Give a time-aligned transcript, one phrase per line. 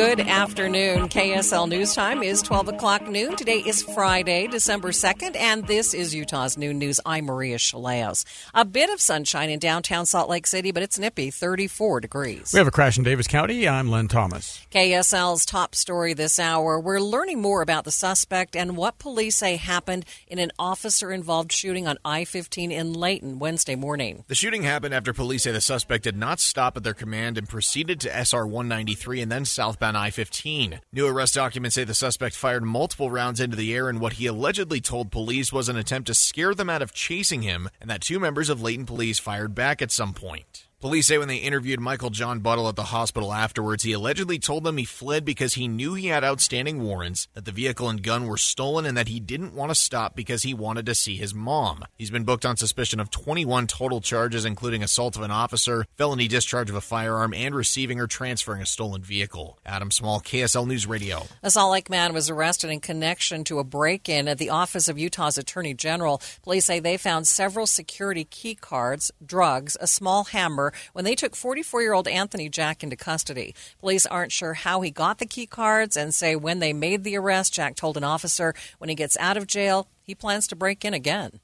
[0.00, 1.10] Good afternoon.
[1.10, 3.36] KSL News Time is 12 o'clock noon.
[3.36, 7.00] Today is Friday, December 2nd, and this is Utah's Noon News.
[7.04, 8.24] I'm Maria Shilaos.
[8.54, 12.50] A bit of sunshine in downtown Salt Lake City, but it's nippy, 34 degrees.
[12.50, 13.68] We have a crash in Davis County.
[13.68, 14.66] I'm Len Thomas.
[14.70, 16.80] KSL's top story this hour.
[16.80, 21.52] We're learning more about the suspect and what police say happened in an officer involved
[21.52, 24.24] shooting on I 15 in Layton Wednesday morning.
[24.28, 27.46] The shooting happened after police say the suspect did not stop at their command and
[27.46, 30.80] proceeded to SR 193 and then south southbound I 15.
[30.92, 34.26] New arrest documents say the suspect fired multiple rounds into the air in what he
[34.26, 38.00] allegedly told police was an attempt to scare them out of chasing him, and that
[38.00, 40.66] two members of Layton police fired back at some point.
[40.80, 44.64] Police say when they interviewed Michael John Buttle at the hospital afterwards, he allegedly told
[44.64, 48.26] them he fled because he knew he had outstanding warrants, that the vehicle and gun
[48.26, 51.34] were stolen, and that he didn't want to stop because he wanted to see his
[51.34, 51.84] mom.
[51.98, 56.28] He's been booked on suspicion of 21 total charges, including assault of an officer, felony
[56.28, 59.58] discharge of a firearm, and receiving or transferring a stolen vehicle.
[59.66, 61.26] Adam Small, KSL News Radio.
[61.42, 64.88] A Salt Lake man was arrested in connection to a break in at the office
[64.88, 66.22] of Utah's Attorney General.
[66.42, 71.36] Police say they found several security key cards, drugs, a small hammer, when they took
[71.36, 73.54] 44 year old Anthony Jack into custody.
[73.78, 77.16] Police aren't sure how he got the key cards and say when they made the
[77.16, 80.84] arrest, Jack told an officer when he gets out of jail, he plans to break
[80.84, 81.40] in again.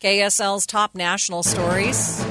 [0.00, 2.24] KSL's top national stories.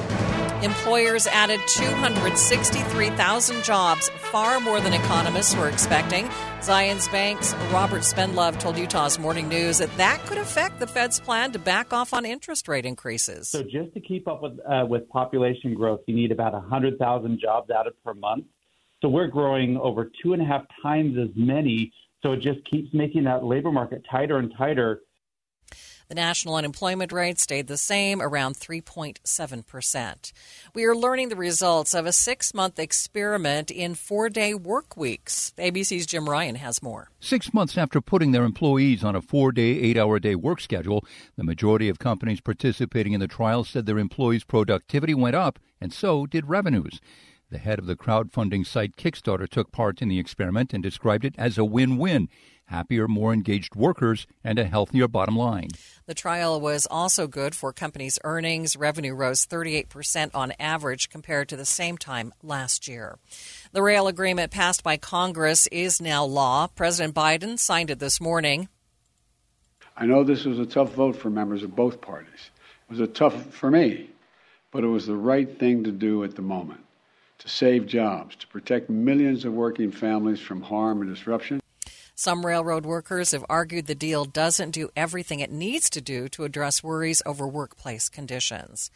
[0.64, 6.24] Employers added 263,000 jobs, far more than economists were expecting.
[6.60, 11.52] Zions Bank's Robert Spendlove told Utah's Morning News that that could affect the Fed's plan
[11.52, 13.50] to back off on interest rate increases.
[13.50, 17.70] So, just to keep up with uh, with population growth, you need about 100,000 jobs
[17.70, 18.46] added per month.
[19.02, 21.92] So, we're growing over two and a half times as many.
[22.22, 25.02] So, it just keeps making that labor market tighter and tighter.
[26.14, 30.32] The national unemployment rate stayed the same, around 3.7%.
[30.72, 35.52] We are learning the results of a six month experiment in four day work weeks.
[35.58, 37.10] ABC's Jim Ryan has more.
[37.18, 41.04] Six months after putting their employees on a four day, eight hour day work schedule,
[41.34, 45.92] the majority of companies participating in the trial said their employees' productivity went up, and
[45.92, 47.00] so did revenues.
[47.50, 51.34] The head of the crowdfunding site Kickstarter took part in the experiment and described it
[51.36, 52.28] as a win win
[52.74, 55.68] happier, more engaged workers, and a healthier bottom line.
[56.06, 58.76] The trial was also good for companies' earnings.
[58.76, 63.18] Revenue rose 38% on average compared to the same time last year.
[63.72, 66.66] The rail agreement passed by Congress is now law.
[66.66, 68.68] President Biden signed it this morning.
[69.96, 72.50] I know this was a tough vote for members of both parties.
[72.88, 74.10] It was a tough for me,
[74.72, 76.80] but it was the right thing to do at the moment
[77.38, 81.60] to save jobs, to protect millions of working families from harm and disruption.
[82.24, 86.44] Some railroad workers have argued the deal doesn't do everything it needs to do to
[86.44, 88.90] address worries over workplace conditions.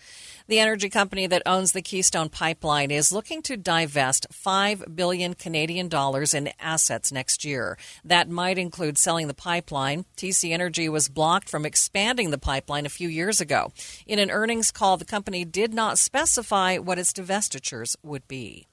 [0.46, 5.88] The energy company that owns the Keystone Pipeline is looking to divest 5 billion Canadian
[5.88, 7.76] dollars in assets next year.
[8.02, 10.06] That might include selling the pipeline.
[10.16, 13.72] TC Energy was blocked from expanding the pipeline a few years ago.
[14.06, 18.68] In an earnings call, the company did not specify what its divestitures would be.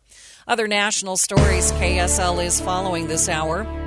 [0.48, 3.85] Other national stories KSL is following this hour.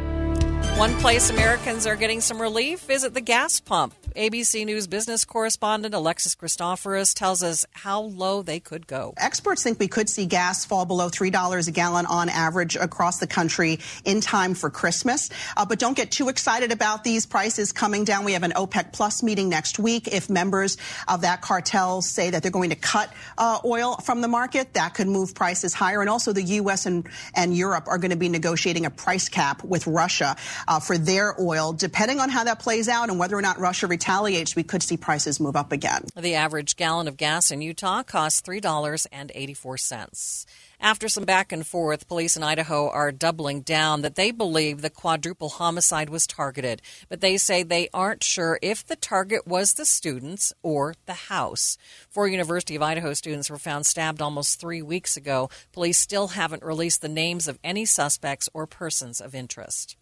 [0.76, 3.94] One place Americans are getting some relief is at the gas pump.
[4.18, 9.14] ABC News business correspondent Alexis Christoforous tells us how low they could go.
[9.16, 13.28] Experts think we could see gas fall below $3 a gallon on average across the
[13.28, 15.30] country in time for Christmas.
[15.56, 18.24] Uh, but don't get too excited about these prices coming down.
[18.24, 20.08] We have an OPEC Plus meeting next week.
[20.08, 24.26] If members of that cartel say that they're going to cut uh, oil from the
[24.26, 26.00] market, that could move prices higher.
[26.00, 26.86] And also the U.S.
[26.86, 30.34] and, and Europe are going to be negotiating a price cap with Russia
[30.66, 31.72] uh, for their oil.
[31.72, 34.82] Depending on how that plays out and whether or not Russia retaliates, retaliates, we could
[34.82, 36.02] see prices move up again.
[36.16, 40.46] The average gallon of gas in Utah costs $3.84.
[40.80, 44.88] After some back and forth, police in Idaho are doubling down that they believe the
[44.88, 49.84] quadruple homicide was targeted, but they say they aren't sure if the target was the
[49.84, 51.76] students or the house.
[52.08, 55.50] Four University of Idaho students were found stabbed almost three weeks ago.
[55.72, 59.96] Police still haven't released the names of any suspects or persons of interest.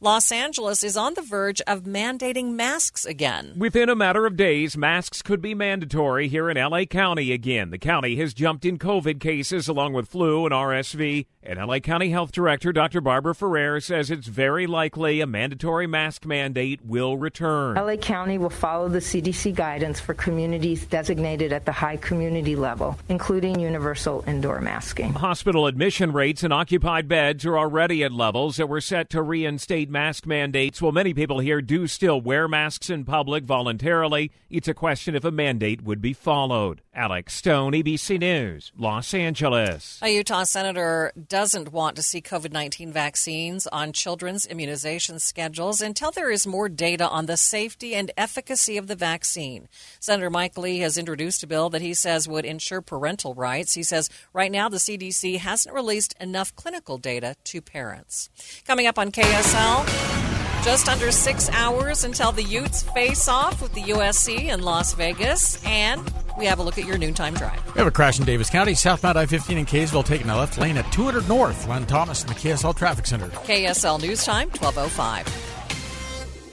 [0.00, 3.54] Los Angeles is on the verge of mandating masks again.
[3.56, 7.70] Within a matter of days, masks could be mandatory here in LA County again.
[7.70, 11.26] The county has jumped in COVID cases along with flu and RSV.
[11.46, 13.02] And LA County Health Director Dr.
[13.02, 17.74] Barbara Ferrer says it's very likely a mandatory mask mandate will return.
[17.74, 22.98] LA County will follow the CDC guidance for communities designated at the high community level,
[23.10, 25.12] including universal indoor masking.
[25.12, 29.90] Hospital admission rates and occupied beds are already at levels that were set to reinstate
[29.90, 30.80] mask mandates.
[30.80, 35.26] While many people here do still wear masks in public voluntarily, it's a question if
[35.26, 36.80] a mandate would be followed.
[36.94, 39.98] Alex Stone, ABC News, Los Angeles.
[40.00, 46.12] A Utah senator doesn't want to see COVID 19 vaccines on children's immunization schedules until
[46.12, 49.68] there is more data on the safety and efficacy of the vaccine.
[49.98, 53.74] Senator Mike Lee has introduced a bill that he says would ensure parental rights.
[53.74, 58.30] He says right now the CDC hasn't released enough clinical data to parents.
[58.64, 59.84] Coming up on KSL.
[60.64, 65.60] Just under six hours until the Utes face off with the USC in Las Vegas.
[65.66, 66.00] And
[66.38, 67.64] we have a look at your noontime drive.
[67.74, 70.58] We have a crash in Davis County, southbound I 15 in Kaysville, taking a left
[70.58, 71.68] lane at 200 North.
[71.68, 73.28] Len Thomas in the KSL Traffic Center.
[73.28, 75.54] KSL News Time, 1205.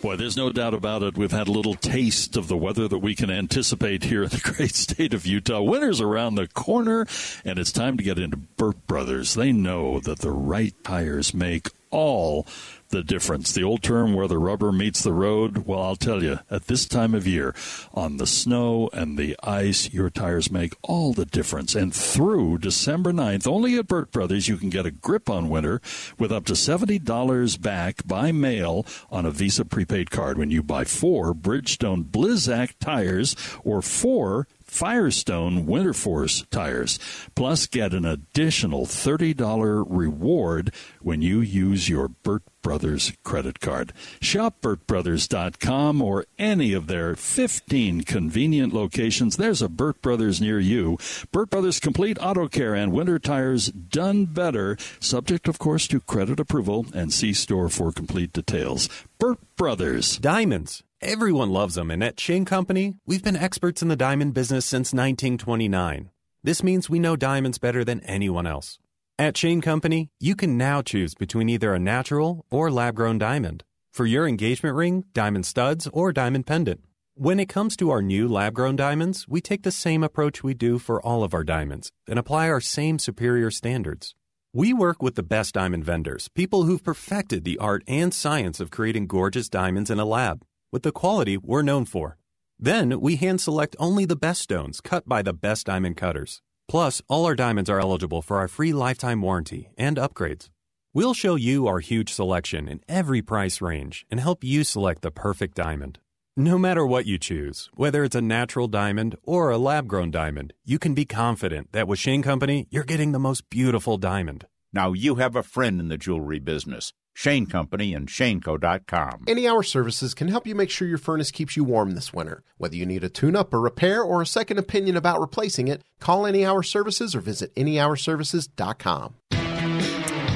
[0.02, 1.16] Boy, there's no doubt about it.
[1.16, 4.40] We've had a little taste of the weather that we can anticipate here in the
[4.56, 5.62] great state of Utah.
[5.62, 7.06] Winter's around the corner,
[7.46, 9.36] and it's time to get into Burt Brothers.
[9.36, 12.48] They know that the right tires make all
[12.92, 13.52] the difference.
[13.52, 16.86] The old term where the rubber meets the road, well, I'll tell you, at this
[16.86, 17.56] time of year,
[17.94, 21.74] on the snow and the ice, your tires make all the difference.
[21.76, 25.82] And through December 9th, only at Burt Brothers, you can get a grip on winter
[26.20, 30.84] with up to $70 back by mail on a Visa prepaid card when you buy
[30.84, 36.98] four Bridgestone Blizzak tires or four Firestone Winter Force tires.
[37.36, 43.94] Plus, get an additional $30 reward when you use your Burt Brothers credit card.
[44.22, 49.38] Shop BurtBrothers.com or any of their 15 convenient locations.
[49.38, 50.98] There's a Burt Brothers near you.
[51.32, 56.40] Burt Brothers Complete Auto Care and Winter Tires done better, subject, of course, to credit
[56.40, 58.90] approval and see store for complete details.
[59.20, 60.18] Burt Brothers.
[60.18, 60.84] Diamonds.
[61.02, 64.94] Everyone loves them, and at Shane Company, we've been experts in the diamond business since
[64.94, 66.12] 1929.
[66.44, 68.78] This means we know diamonds better than anyone else.
[69.22, 73.64] At Shane Company, you can now choose between either a natural or lab grown diamond.
[73.94, 76.82] For your engagement ring, diamond studs, or diamond pendant.
[77.14, 80.56] When it comes to our new lab grown diamonds, we take the same approach we
[80.56, 84.16] do for all of our diamonds and apply our same superior standards.
[84.54, 88.72] We work with the best diamond vendors, people who've perfected the art and science of
[88.72, 92.18] creating gorgeous diamonds in a lab with the quality we're known for.
[92.58, 96.42] Then we hand select only the best stones cut by the best diamond cutters.
[96.72, 100.48] Plus, all our diamonds are eligible for our free lifetime warranty and upgrades.
[100.94, 105.12] We'll show you our huge selection in every price range and help you select the
[105.12, 106.00] perfect diamond.
[106.38, 110.54] No matter what you choose, whether it's a natural diamond or a lab grown diamond,
[110.64, 114.46] you can be confident that with Shane Company, you're getting the most beautiful diamond.
[114.72, 116.94] Now you have a friend in the jewelry business.
[117.14, 119.26] Shane Company and ShaneCo.com.
[119.28, 122.44] Any Hour Services can help you make sure your furnace keeps you warm this winter.
[122.58, 125.82] Whether you need a tune up, a repair, or a second opinion about replacing it,
[126.00, 129.16] call Any Hour Services or visit AnyHourServices.com.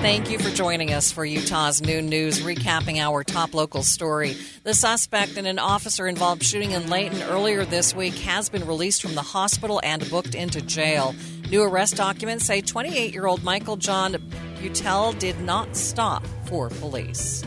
[0.06, 4.38] Thank you for joining us for Utah's Noon News, recapping our top local story.
[4.63, 9.01] The suspect in an officer involved shooting in Layton earlier this week has been released
[9.01, 11.16] from the hospital and booked into jail.
[11.50, 14.16] New arrest documents say 28 year old Michael John
[14.66, 17.44] Butel did not stop for police.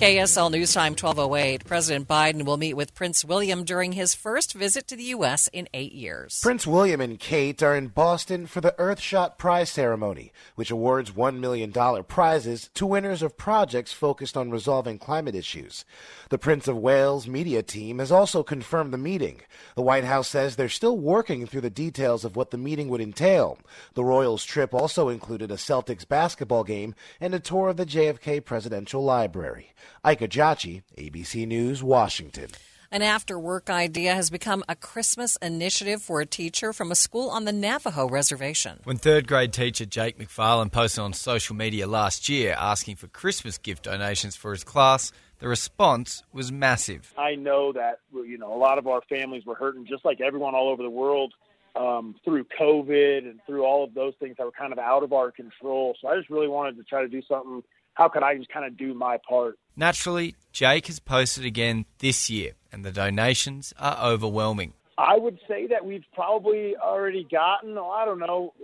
[0.00, 1.66] KSL News Time 1208.
[1.66, 5.46] President Biden will meet with Prince William during his first visit to the U.S.
[5.52, 6.40] in eight years.
[6.40, 11.38] Prince William and Kate are in Boston for the Earthshot Prize ceremony, which awards $1
[11.38, 11.70] million
[12.04, 15.84] prizes to winners of projects focused on resolving climate issues.
[16.30, 19.42] The Prince of Wales media team has also confirmed the meeting.
[19.74, 23.02] The White House says they're still working through the details of what the meeting would
[23.02, 23.58] entail.
[23.92, 28.42] The Royals' trip also included a Celtics basketball game and a tour of the JFK
[28.42, 29.74] Presidential Library.
[30.04, 32.50] Ike Ejiochi, ABC News, Washington.
[32.92, 37.30] An after work idea has become a Christmas initiative for a teacher from a school
[37.30, 38.80] on the Navajo reservation.
[38.82, 43.58] When third grade teacher Jake McFarland posted on social media last year asking for Christmas
[43.58, 47.14] gift donations for his class, the response was massive.
[47.16, 50.56] I know that you know a lot of our families were hurting, just like everyone
[50.56, 51.32] all over the world,
[51.76, 55.12] um, through COVID and through all of those things that were kind of out of
[55.12, 55.96] our control.
[56.02, 57.62] So I just really wanted to try to do something.
[58.00, 59.58] How could I just kind of do my part?
[59.76, 64.72] Naturally, Jake has posted again this year, and the donations are overwhelming.
[64.96, 68.54] I would say that we've probably already gotten, oh, I don't know,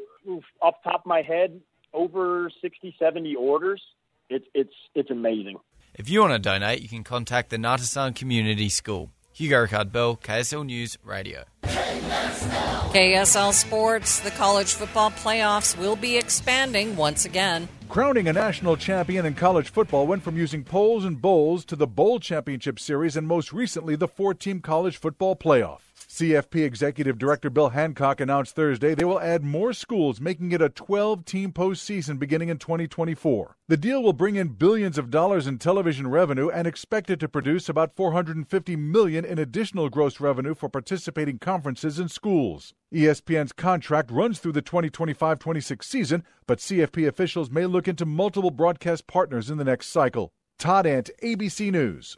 [0.63, 1.61] off the top of my head,
[1.93, 3.83] over 60, 70 orders.
[4.31, 5.59] It's it's it's amazing.
[5.95, 9.11] If you want to donate, you can contact the Naatsis'Aan Community School.
[9.35, 11.45] Hugo Ricard Bell, KSL News Radio.
[11.63, 17.69] KSL Sports, the college football playoffs will be expanding once again.
[17.89, 21.87] Crowning a national champion in college football went from using polls and bowls to the
[21.87, 25.96] Bowl Championship Series and most recently the four team college football playoff.
[25.97, 30.69] CFP Executive Director Bill Hancock announced Thursday they will add more schools, making it a
[30.69, 33.57] 12 team postseason beginning in 2024.
[33.69, 37.69] The deal will bring in billions of dollars in television revenue and expected to produce
[37.69, 42.73] about 450 million in additional gross revenue for participating conferences and schools.
[42.95, 49.07] ESPN's contract runs through the 2025-26 season, but CFP officials may look into multiple broadcast
[49.07, 50.33] partners in the next cycle.
[50.59, 52.17] Todd Ant, ABC News.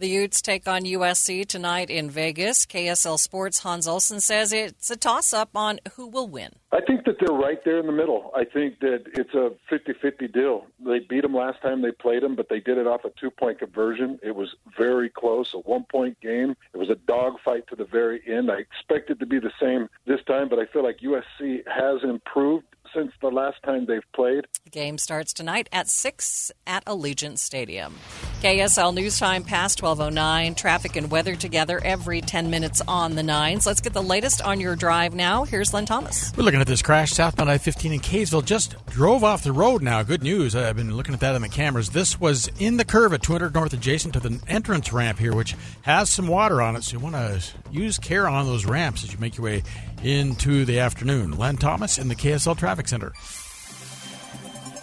[0.00, 2.64] The Utes take on USC tonight in Vegas.
[2.64, 6.52] KSL Sports Hans Olsen says it's a toss up on who will win.
[6.72, 8.30] I think that they're right there in the middle.
[8.34, 10.64] I think that it's a 50 50 deal.
[10.82, 13.30] They beat them last time they played them, but they did it off a two
[13.30, 14.18] point conversion.
[14.22, 16.56] It was very close, a one point game.
[16.72, 18.50] It was a dogfight to the very end.
[18.50, 22.02] I expect it to be the same this time, but I feel like USC has
[22.04, 24.46] improved since the last time they've played.
[24.64, 27.96] The game starts tonight at 6 at Allegiant Stadium.
[28.42, 30.54] KSL News Time past 1209.
[30.54, 33.66] Traffic and weather together every 10 minutes on the nines.
[33.66, 35.44] Let's get the latest on your drive now.
[35.44, 36.32] Here's Len Thomas.
[36.36, 38.44] We're looking at this crash southbound I 15 in Kaysville.
[38.44, 40.02] Just drove off the road now.
[40.02, 40.56] Good news.
[40.56, 41.90] I've been looking at that on the cameras.
[41.90, 45.56] This was in the curve at 200 North adjacent to the entrance ramp here, which
[45.82, 46.84] has some water on it.
[46.84, 49.62] So you want to use care on those ramps as you make your way
[50.02, 51.36] into the afternoon.
[51.38, 53.12] Len Thomas in the KSL Traffic Center.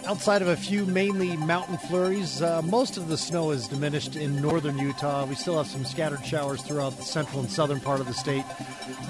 [0.08, 4.42] Outside of a few mainly mountain flurries, uh, most of the snow is diminished in
[4.42, 5.26] northern Utah.
[5.26, 8.46] We still have some scattered showers throughout the central and southern part of the state.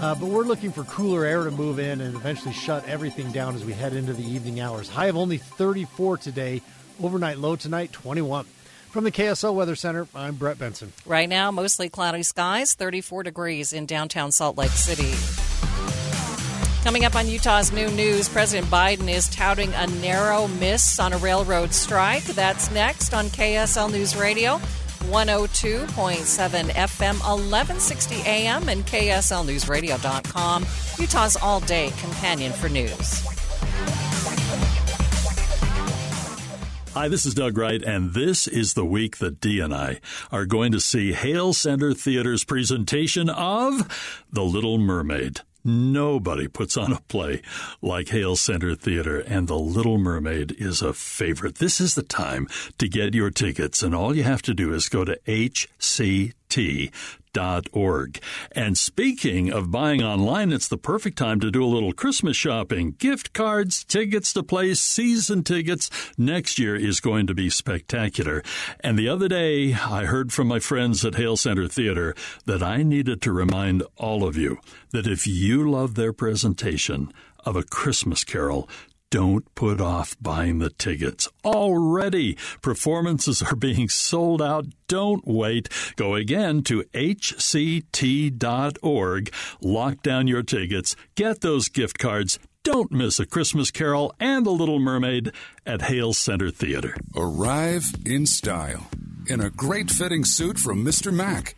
[0.01, 3.53] Uh, but we're looking for cooler air to move in and eventually shut everything down
[3.53, 4.89] as we head into the evening hours.
[4.89, 6.63] High of only 34 today,
[6.99, 8.47] overnight low tonight 21.
[8.89, 10.91] From the KSL Weather Center, I'm Brett Benson.
[11.05, 15.13] Right now, mostly cloudy skies, 34 degrees in downtown Salt Lake City.
[16.83, 21.17] Coming up on Utah's Noon News, President Biden is touting a narrow miss on a
[21.17, 22.23] railroad strike.
[22.23, 24.57] That's next on KSL News Radio,
[25.09, 30.65] 102.7 FM, 1160 AM, and KSLNewsRadio.com,
[30.97, 33.23] Utah's all day companion for news.
[36.97, 39.99] Hi, this is Doug Wright, and this is the week that Dee and I
[40.31, 45.41] are going to see Hale Center Theater's presentation of The Little Mermaid.
[45.63, 47.43] Nobody puts on a play
[47.83, 51.57] like Hale Center Theater, and The Little Mermaid is a favorite.
[51.57, 52.47] This is the time
[52.79, 56.91] to get your tickets, and all you have to do is go to HCT
[57.71, 58.19] org.
[58.51, 62.95] And speaking of buying online, it's the perfect time to do a little Christmas shopping.
[62.97, 65.89] Gift cards, tickets to play, season tickets.
[66.17, 68.43] Next year is going to be spectacular.
[68.79, 72.15] And the other day, I heard from my friends at Hale Center Theater
[72.45, 74.57] that I needed to remind all of you
[74.91, 77.11] that if you love their presentation
[77.45, 78.67] of A Christmas Carol,
[79.09, 81.29] don't put off buying the tickets.
[81.45, 84.65] Already, performances are being sold out.
[84.87, 85.69] Don't wait.
[85.95, 87.13] Go again to hct.org.
[89.61, 90.95] Lock down your tickets.
[91.15, 92.37] Get those gift cards.
[92.63, 95.31] Don't miss A Christmas Carol and The Little Mermaid
[95.65, 96.97] at Hale Center Theater.
[97.15, 98.89] Arrive in style
[99.29, 101.13] in a great fitting suit from Mr.
[101.13, 101.55] Mac.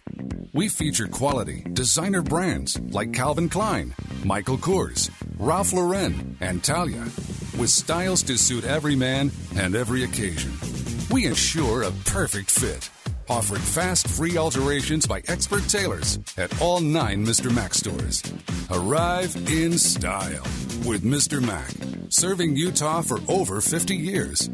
[0.54, 7.04] We feature quality designer brands like Calvin Klein, Michael Kors, Ralph Lauren, and Tallia,
[7.60, 10.52] with styles to suit every man and every occasion.
[11.12, 12.90] We ensure a perfect fit,
[13.30, 17.54] offering fast, free alterations by expert tailors at all nine Mr.
[17.54, 18.24] Mac stores.
[18.72, 20.44] Arrive in style
[20.86, 21.42] with Mr.
[21.46, 21.72] Mac,
[22.10, 24.50] serving Utah for over 50 years.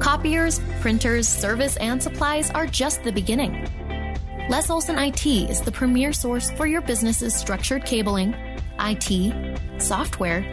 [0.00, 3.66] Copiers, printers, service, and supplies are just the beginning.
[4.48, 8.34] Les Olson IT is the premier source for your business's structured cabling,
[8.78, 10.46] IT, software,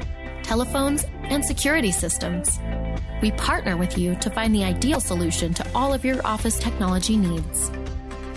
[0.44, 2.60] telephones, and security systems.
[3.22, 7.18] We partner with you to find the ideal solution to all of your office technology
[7.18, 7.72] needs.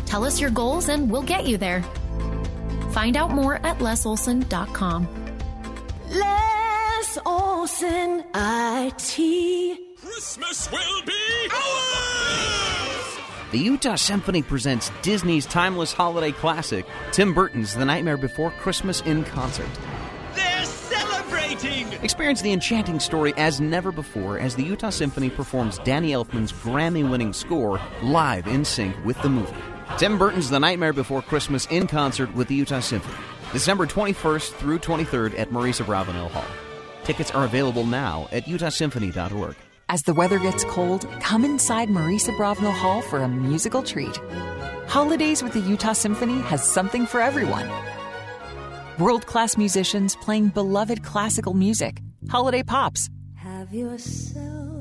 [0.04, 1.82] Tell us your goals and we'll get you there.
[2.92, 5.08] Find out more at lesolson.com.
[6.10, 9.85] Les Olson IT.
[10.06, 13.18] Christmas will be ours!
[13.50, 19.24] The Utah Symphony presents Disney's timeless holiday classic, Tim Burton's The Nightmare Before Christmas in
[19.24, 19.68] concert.
[20.36, 21.92] They're celebrating!
[22.04, 27.08] Experience the enchanting story as never before as the Utah Symphony performs Danny Elfman's Grammy
[27.08, 29.56] winning score live in sync with the movie.
[29.98, 33.18] Tim Burton's The Nightmare Before Christmas in concert with the Utah Symphony,
[33.52, 36.44] December 21st through 23rd at Maurice Abravanel Hall.
[37.02, 39.56] Tickets are available now at utahsymphony.org.
[39.88, 44.16] As the weather gets cold, come inside Maurice Abravanel Hall for a musical treat.
[44.88, 47.68] Holidays with the Utah Symphony has something for everyone.
[48.98, 53.08] World class musicians playing beloved classical music, holiday pops,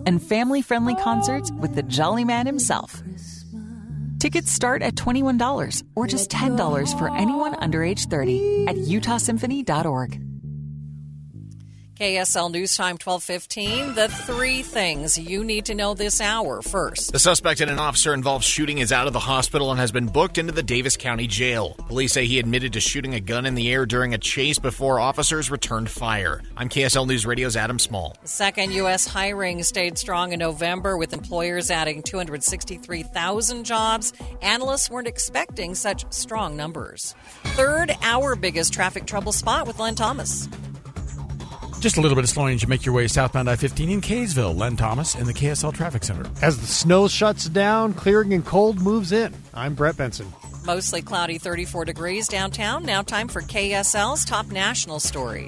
[0.08, 3.04] and family friendly concerts with the Jolly Man himself.
[4.18, 10.20] Tickets start at $21 or just $10 for anyone under age 30 at utahsymphony.org.
[11.96, 13.96] KSL News Time 1215.
[13.96, 16.62] The three things you need to know this hour.
[16.62, 19.94] First, the suspect in an officer involved shooting is out of the hospital and has
[19.94, 21.74] been booked into the Davis County Jail.
[21.88, 25.00] Police say he admitted to shooting a gun in the air during a chase before
[25.00, 26.42] officers returned fire.
[26.58, 28.18] I'm KSL News Radio's Adam Small.
[28.26, 29.08] Second, U.S.
[29.08, 34.12] hiring stayed strong in November with employers adding 263,000 jobs.
[34.42, 37.16] Analysts weren't expecting such strong numbers.
[37.56, 40.50] Third, our biggest traffic trouble spot with Len Thomas.
[41.86, 44.02] Just a little bit of slowing as you make your way southbound I 15 in
[44.02, 44.58] Kaysville.
[44.58, 46.28] Len Thomas in the KSL Traffic Center.
[46.42, 49.32] As the snow shuts down, clearing and cold moves in.
[49.54, 50.34] I'm Brett Benson.
[50.66, 52.86] Mostly cloudy 34 degrees downtown.
[52.86, 55.46] Now time for KSL's top national stories.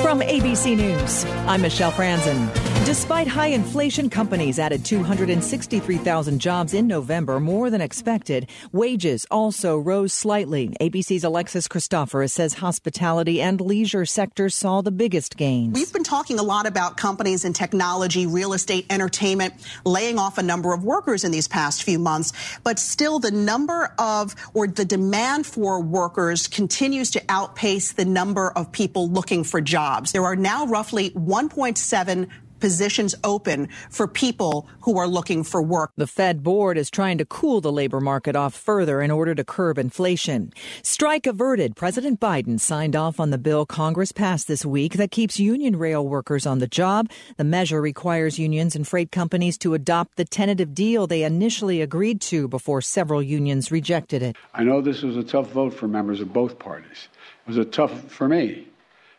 [0.00, 2.77] From ABC News, I'm Michelle Franzen.
[2.88, 8.48] Despite high inflation, companies added 263,000 jobs in November, more than expected.
[8.72, 10.70] Wages also rose slightly.
[10.80, 15.74] ABC's Alexis Christoforous says hospitality and leisure sectors saw the biggest gains.
[15.74, 19.52] We've been talking a lot about companies in technology, real estate, entertainment,
[19.84, 22.32] laying off a number of workers in these past few months,
[22.64, 28.50] but still the number of or the demand for workers continues to outpace the number
[28.50, 30.12] of people looking for jobs.
[30.12, 32.30] There are now roughly 1.7
[32.60, 35.92] positions open for people who are looking for work.
[35.96, 39.44] The Fed board is trying to cool the labor market off further in order to
[39.44, 40.52] curb inflation.
[40.82, 41.76] Strike averted.
[41.76, 46.06] President Biden signed off on the bill Congress passed this week that keeps union rail
[46.06, 47.10] workers on the job.
[47.36, 52.20] The measure requires unions and freight companies to adopt the tentative deal they initially agreed
[52.22, 54.36] to before several unions rejected it.
[54.54, 57.08] I know this was a tough vote for members of both parties.
[57.46, 58.66] It was a tough for me,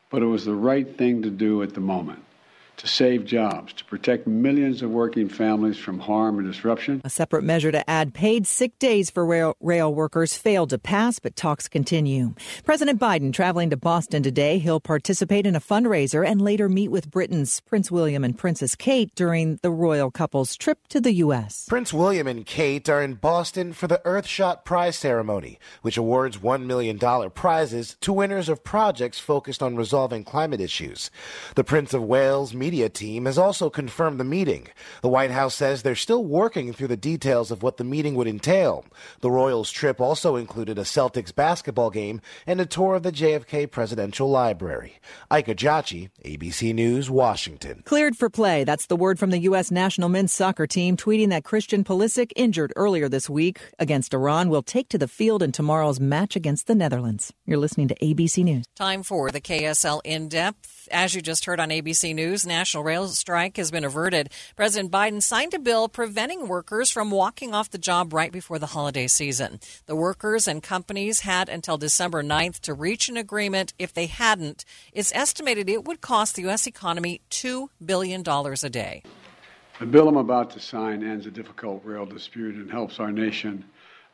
[0.09, 2.23] but it was the right thing to do at the moment
[2.79, 7.01] to save jobs, to protect millions of working families from harm and disruption.
[7.03, 11.19] A separate measure to add paid sick days for rail, rail, workers failed to pass,
[11.19, 12.33] but talks continue.
[12.63, 14.59] President Biden traveling to Boston today.
[14.59, 19.13] He'll participate in a fundraiser and later meet with Britain's Prince William and Princess Kate
[19.13, 21.65] during the royal couple's trip to the U.S.
[21.67, 26.65] Prince William and Kate are in Boston for the Earthshot Prize ceremony, which awards $1
[26.65, 26.97] million
[27.31, 31.11] prizes to winners of projects focused on resolving climate issues.
[31.55, 34.67] The Prince of Wales meets media team has also confirmed the meeting.
[35.01, 38.27] The White House says they're still working through the details of what the meeting would
[38.27, 38.85] entail.
[39.21, 43.71] The Royals' trip also included a Celtics basketball game and a tour of the JFK
[43.71, 44.99] Presidential Library.
[45.31, 47.81] Ike Ejiochi, ABC News, Washington.
[47.85, 48.63] Cleared for play.
[48.63, 49.71] That's the word from the U.S.
[49.71, 54.61] national men's soccer team, tweeting that Christian Pulisic, injured earlier this week against Iran, will
[54.61, 57.33] take to the field in tomorrow's match against the Netherlands.
[57.47, 58.65] You're listening to ABC News.
[58.75, 60.87] Time for the KSL in depth.
[60.91, 64.29] As you just heard on ABC News, national rail strike has been averted.
[64.57, 68.73] President Biden signed a bill preventing workers from walking off the job right before the
[68.75, 69.61] holiday season.
[69.85, 73.71] The workers and companies had until December 9th to reach an agreement.
[73.79, 76.67] If they hadn't, it's estimated it would cost the U.S.
[76.67, 79.03] economy $2 billion a day.
[79.79, 83.63] The bill I'm about to sign ends a difficult rail dispute and helps our nation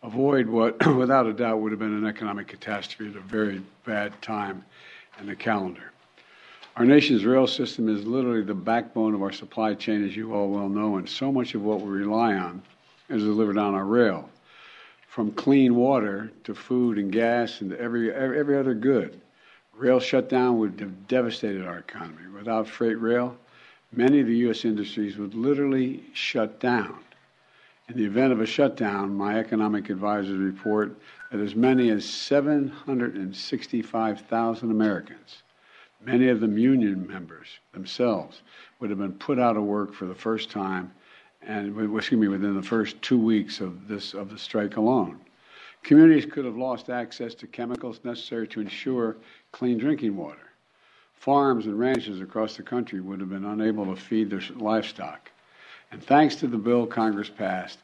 [0.03, 4.21] avoid what, without a doubt, would have been an economic catastrophe at a very bad
[4.21, 4.63] time
[5.19, 5.94] in the calendar.
[6.77, 10.49] Our nation's rail system is literally the backbone of our supply chain, as you all
[10.49, 12.61] well know, and so much of what we rely on
[13.07, 14.29] is delivered on our rail,
[15.07, 19.21] from clean water to food and gas and every, every other good.
[19.73, 22.27] Rail shutdown would have devastated our economy.
[22.35, 23.38] Without freight rail,
[23.93, 24.65] many of the U.S.
[24.65, 26.99] industries would literally shut down.
[27.88, 30.93] In the event of a shutdown, my economic advisors report
[31.31, 35.43] that as many as 765,000 Americans
[36.05, 38.43] Many of them union members themselves
[38.79, 40.91] would have been put out of work for the first time,
[41.41, 45.19] and excuse me, within the first two weeks of this of the strike alone.
[45.81, 49.17] Communities could have lost access to chemicals necessary to ensure
[49.51, 50.51] clean drinking water.
[51.13, 55.31] Farms and ranches across the country would have been unable to feed their livestock.
[55.91, 57.79] And thanks to the bill Congress passed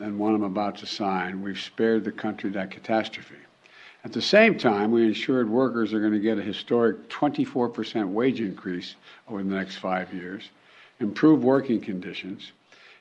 [0.00, 3.36] and one I'm about to sign, we've spared the country that catastrophe.
[4.04, 8.40] At the same time, we ensured workers are going to get a historic 24% wage
[8.40, 8.96] increase
[9.28, 10.50] over the next five years,
[10.98, 12.50] improved working conditions,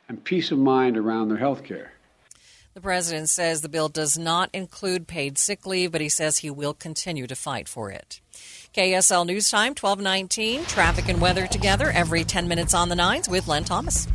[0.07, 1.93] and peace of mind around their health care.
[2.73, 6.49] The president says the bill does not include paid sick leave, but he says he
[6.49, 8.21] will continue to fight for it.
[8.73, 10.63] KSL News Time, 1219.
[10.65, 14.07] Traffic and weather together every 10 minutes on the nines with Len Thomas.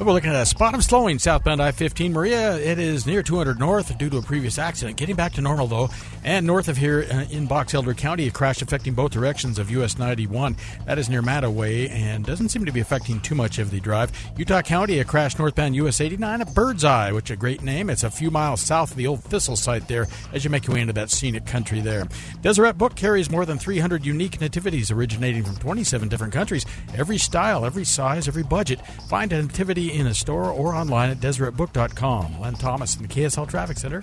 [0.00, 2.14] We're looking at a spot of slowing southbound I 15.
[2.14, 4.96] Maria, it is near 200 north due to a previous accident.
[4.96, 5.90] Getting back to normal, though.
[6.24, 9.70] And north of here uh, in Box Elder County, a crash affecting both directions of
[9.70, 10.56] US 91.
[10.86, 13.78] That is near Matta Way and doesn't seem to be affecting too much of the
[13.78, 14.10] drive.
[14.38, 17.90] Utah County, a crash northbound US 89 at Birdseye, which is a great name.
[17.90, 20.76] It's a few miles south of the old Thistle site there as you make your
[20.76, 22.08] way into that scenic country there.
[22.40, 26.64] Deseret Book carries more than 300 unique nativities originating from 27 different countries.
[26.94, 28.80] Every style, every size, every budget.
[29.10, 32.40] Find a nativity in a store or online at DeseretBook.com.
[32.40, 34.02] Len Thomas in the KSL Traffic Center.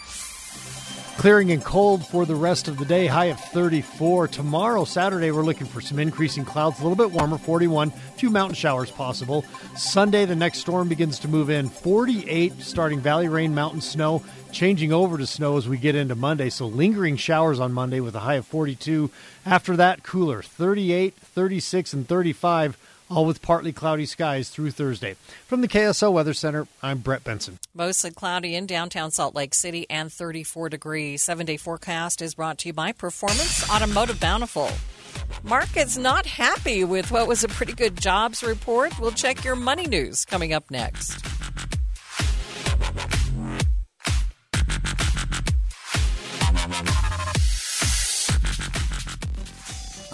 [1.18, 4.28] Clearing and cold for the rest of the day, high of 34.
[4.28, 7.90] Tomorrow, Saturday, we're looking for some increasing clouds, a little bit warmer, 41.
[8.18, 9.44] Few mountain showers possible.
[9.76, 14.94] Sunday, the next storm begins to move in, 48, starting valley rain, mountain snow, changing
[14.94, 16.52] over to snow as we get into Monday.
[16.52, 19.10] So lingering showers on Monday with a high of 42.
[19.44, 22.78] After that, cooler, 38, 36, and 35
[23.10, 25.16] all with partly cloudy skies through Thursday.
[25.48, 27.60] From the KSL Weather Center, I'm Brett Benson.
[27.74, 31.24] Mostly cloudy in downtown Salt Lake City and 34 degrees.
[31.24, 34.70] Seven day forecast is brought to you by Performance Automotive Bountiful.
[35.44, 38.98] Market's not happy with what was a pretty good jobs report.
[39.00, 41.26] We'll check your money news coming up next.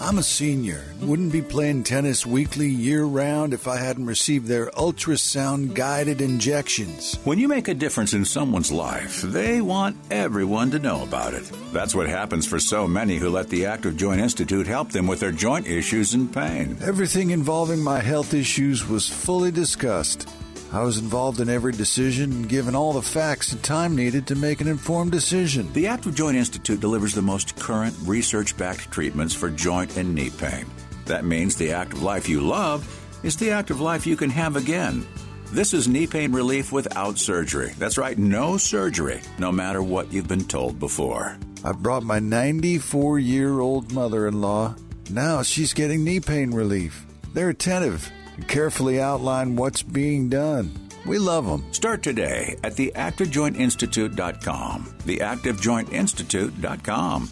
[0.04, 0.84] I'm a senior.
[1.00, 7.18] Wouldn't be playing tennis weekly year round if I hadn't received their ultrasound guided injections.
[7.24, 11.50] When you make a difference in someone's life, they want everyone to know about it.
[11.72, 15.20] That's what happens for so many who let the Active Joint Institute help them with
[15.20, 16.76] their joint issues and pain.
[16.82, 20.28] Everything involving my health issues was fully discussed.
[20.74, 24.34] I was involved in every decision and given all the facts and time needed to
[24.34, 25.72] make an informed decision.
[25.72, 30.30] The Active Joint Institute delivers the most current research backed treatments for joint and knee
[30.30, 30.66] pain.
[31.04, 32.82] That means the active life you love
[33.22, 35.06] is the active life you can have again.
[35.52, 37.70] This is knee pain relief without surgery.
[37.78, 41.38] That's right, no surgery, no matter what you've been told before.
[41.62, 44.74] I've brought my 94 year old mother in law.
[45.08, 47.06] Now she's getting knee pain relief.
[47.32, 50.72] They're attentive and carefully outline what's being done.
[51.06, 51.72] We love them.
[51.72, 54.96] Start today at theactivejointinstitute.com.
[55.04, 57.30] Theactivejointinstitute.com.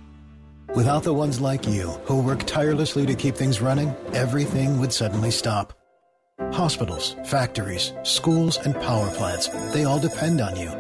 [0.74, 5.30] Without the ones like you who work tirelessly to keep things running, everything would suddenly
[5.30, 5.72] stop.
[6.52, 10.70] Hospitals, factories, schools, and power plants, they all depend on you.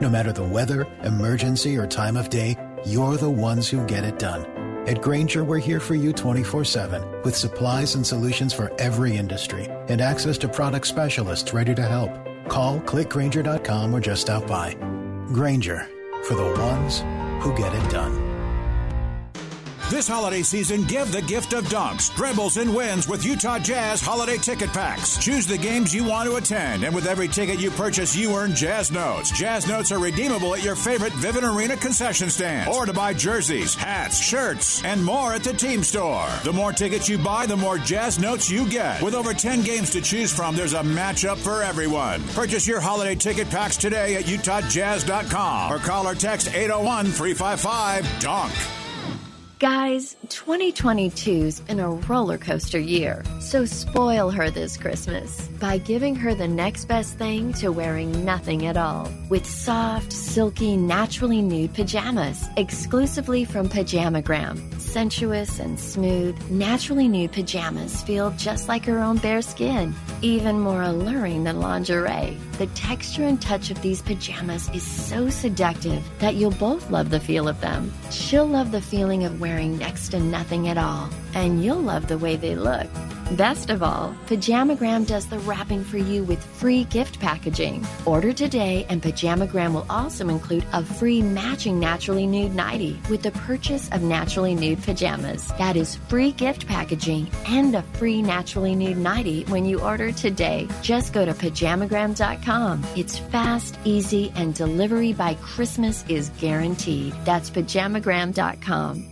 [0.00, 2.56] No matter the weather, emergency, or time of day,
[2.86, 4.46] you're the ones who get it done.
[4.86, 9.66] At Grainger, we're here for you 24 7 with supplies and solutions for every industry
[9.88, 12.10] and access to product specialists ready to help.
[12.48, 14.74] Call clickgrainger.com or just stop by.
[15.32, 15.88] Grainger
[16.24, 16.98] for the ones
[17.42, 18.21] who get it done.
[19.92, 24.38] This holiday season, give the gift of dunks, dribbles, and wins with Utah Jazz holiday
[24.38, 25.18] ticket packs.
[25.18, 28.54] Choose the games you want to attend, and with every ticket you purchase, you earn
[28.54, 29.30] Jazz Notes.
[29.30, 33.74] Jazz Notes are redeemable at your favorite Vivint Arena concession stand, or to buy jerseys,
[33.74, 36.26] hats, shirts, and more at the team store.
[36.42, 39.02] The more tickets you buy, the more Jazz Notes you get.
[39.02, 42.22] With over 10 games to choose from, there's a matchup for everyone.
[42.28, 48.81] Purchase your holiday ticket packs today at UtahJazz.com or call or text 801 355 DUNK.
[49.62, 56.34] Guys, 2022's been a roller coaster year, so spoil her this Christmas by giving her
[56.34, 62.44] the next best thing to wearing nothing at all with soft, silky, naturally nude pajamas
[62.56, 64.80] exclusively from Pajamagram.
[64.80, 70.82] Sensuous and smooth, naturally nude pajamas feel just like her own bare skin, even more
[70.82, 72.36] alluring than lingerie.
[72.58, 77.18] The texture and touch of these pajamas is so seductive that you'll both love the
[77.18, 77.92] feel of them.
[78.10, 82.18] She'll love the feeling of wearing next to nothing at all, and you'll love the
[82.18, 82.88] way they look.
[83.36, 87.86] Best of all, Pajamagram does the wrapping for you with free gift packaging.
[88.04, 93.30] Order today, and Pajamagram will also include a free matching Naturally Nude nightie with the
[93.30, 95.48] purchase of Naturally Nude pajamas.
[95.56, 100.68] That is free gift packaging and a free Naturally Nude nightie when you order today.
[100.82, 102.84] Just go to pajamagram.com.
[102.96, 107.14] It's fast, easy, and delivery by Christmas is guaranteed.
[107.24, 109.11] That's pajamagram.com.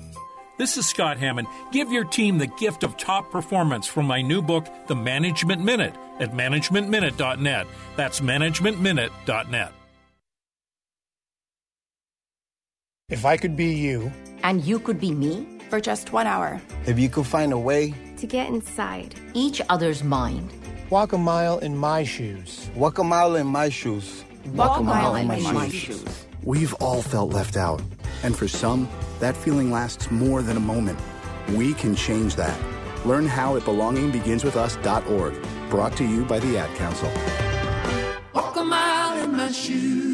[0.60, 1.48] This is Scott Hammond.
[1.72, 5.94] Give your team the gift of top performance from my new book, The Management Minute,
[6.18, 7.66] at managementminute.net.
[7.96, 9.72] That's managementminute.net.
[13.08, 16.98] If I could be you, and you could be me for just one hour, if
[16.98, 20.52] you could find a way to get inside each other's mind,
[20.90, 25.16] walk a mile in my shoes, walk a mile in my shoes, Walk a mile
[25.16, 26.26] in my shoes.
[26.44, 27.80] We've all felt left out.
[28.22, 30.98] And for some, that feeling lasts more than a moment.
[31.50, 32.58] We can change that.
[33.04, 35.70] Learn how at belongingbeginswithus.org.
[35.70, 37.10] Brought to you by the Ad Council.
[38.34, 40.09] Walk a mile in my shoes.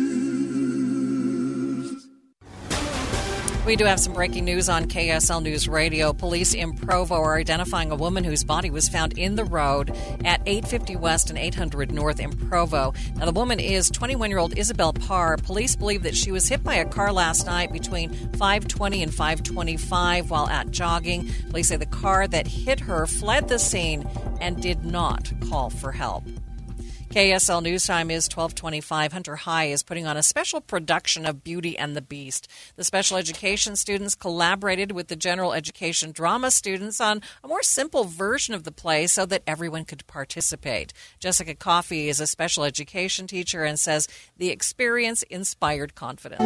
[3.67, 6.13] We do have some breaking news on KSL News Radio.
[6.13, 9.91] Police in Provo are identifying a woman whose body was found in the road
[10.25, 12.95] at 850 West and 800 North in Provo.
[13.17, 15.37] Now, the woman is 21 year old Isabel Parr.
[15.39, 20.31] Police believe that she was hit by a car last night between 520 and 525
[20.31, 21.29] while out jogging.
[21.51, 24.09] Police say the car that hit her fled the scene
[24.41, 26.25] and did not call for help.
[27.17, 29.15] KSL News Time is 1225.
[29.15, 32.47] Hunter High is putting on a special production of Beauty and the Beast.
[32.77, 38.05] The special education students collaborated with the general education drama students on a more simple
[38.05, 40.93] version of the play so that everyone could participate.
[41.19, 46.43] Jessica Coffey is a special education teacher and says the experience inspired confidence.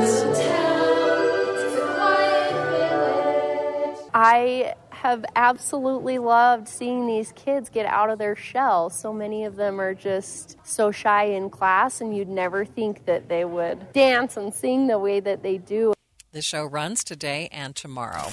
[4.22, 8.90] I have absolutely loved seeing these kids get out of their shell.
[8.90, 13.30] So many of them are just so shy in class, and you'd never think that
[13.30, 15.94] they would dance and sing the way that they do.
[16.32, 18.28] The show runs today and tomorrow.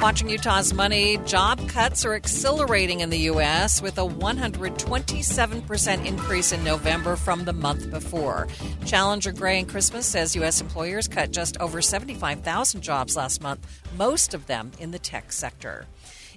[0.00, 3.82] Watching Utah's money, job cuts are accelerating in the U.S.
[3.82, 8.48] with a 127% increase in November from the month before.
[8.86, 10.62] Challenger Gray and Christmas says U.S.
[10.62, 13.66] employers cut just over 75,000 jobs last month,
[13.98, 15.84] most of them in the tech sector.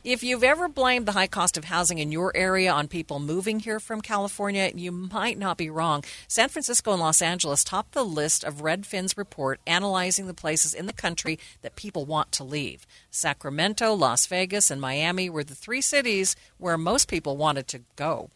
[0.03, 3.61] If you've ever blamed the high cost of housing in your area on people moving
[3.61, 6.03] here from California, you might not be wrong.
[6.27, 10.87] San Francisco and Los Angeles top the list of Redfin's report analyzing the places in
[10.87, 12.85] the country that people want to leave.
[13.11, 18.29] Sacramento, Las Vegas, and Miami were the three cities where most people wanted to go.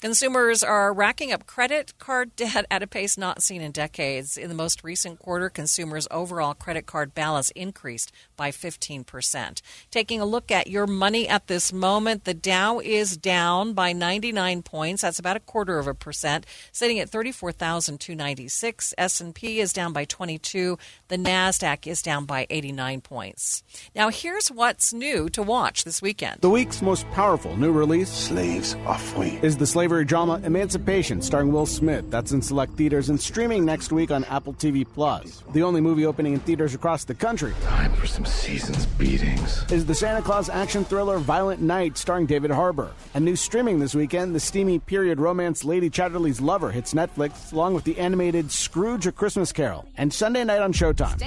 [0.00, 4.36] Consumers are racking up credit card debt at a pace not seen in decades.
[4.36, 9.62] In the most recent quarter, consumers' overall credit card balance increased by 15%.
[9.90, 14.62] Taking a look at your money at this moment, the Dow is down by 99
[14.62, 15.02] points.
[15.02, 18.94] That's about a quarter of a percent, sitting at 34,296.
[18.98, 20.78] S&P is down by 22.
[21.08, 23.62] The Nasdaq is down by 89 points.
[23.94, 26.40] Now, here's what's new to watch this weekend.
[26.40, 31.52] The week's most powerful new release, Slaves Are Free, is the slavery drama Emancipation, starring
[31.52, 32.10] Will Smith.
[32.10, 35.42] That's in select theaters and streaming next week on Apple TV Plus.
[35.52, 37.54] The only movie opening in theaters across the country.
[37.62, 39.64] Time for some season's beatings.
[39.70, 42.92] Is the Santa Claus action thriller Violent Night, starring David Harbour.
[43.14, 47.74] And new streaming this weekend, the steamy period romance Lady Chatterley's Lover hits Netflix, along
[47.74, 51.20] with the animated Scrooge: A Christmas Carol, and Sunday night on Showtime.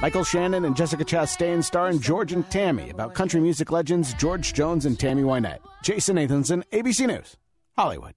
[0.00, 4.52] Michael Shannon and Jessica Chastain star in George and Tammy about country music legends George
[4.52, 5.60] Jones and Tammy Wynette.
[5.82, 7.36] Jason Nathanson, ABC News,
[7.76, 8.14] Hollywood.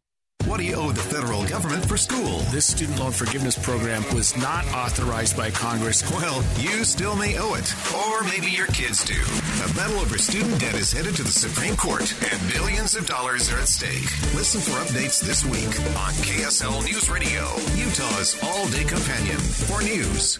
[0.47, 2.39] What do you owe the federal government for school?
[2.51, 6.09] This student loan forgiveness program was not authorized by Congress.
[6.09, 7.75] Well, you still may owe it.
[7.93, 9.19] Or maybe your kids do.
[9.65, 13.51] A battle over student debt is headed to the Supreme Court, and billions of dollars
[13.51, 14.09] are at stake.
[14.35, 17.41] Listen for updates this week on KSL News Radio,
[17.75, 20.39] Utah's all day companion for news.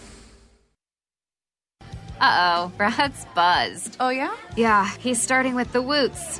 [2.22, 3.98] Uh oh, Brad's buzzed.
[4.00, 4.34] Oh, yeah?
[4.56, 6.40] Yeah, he's starting with the woots.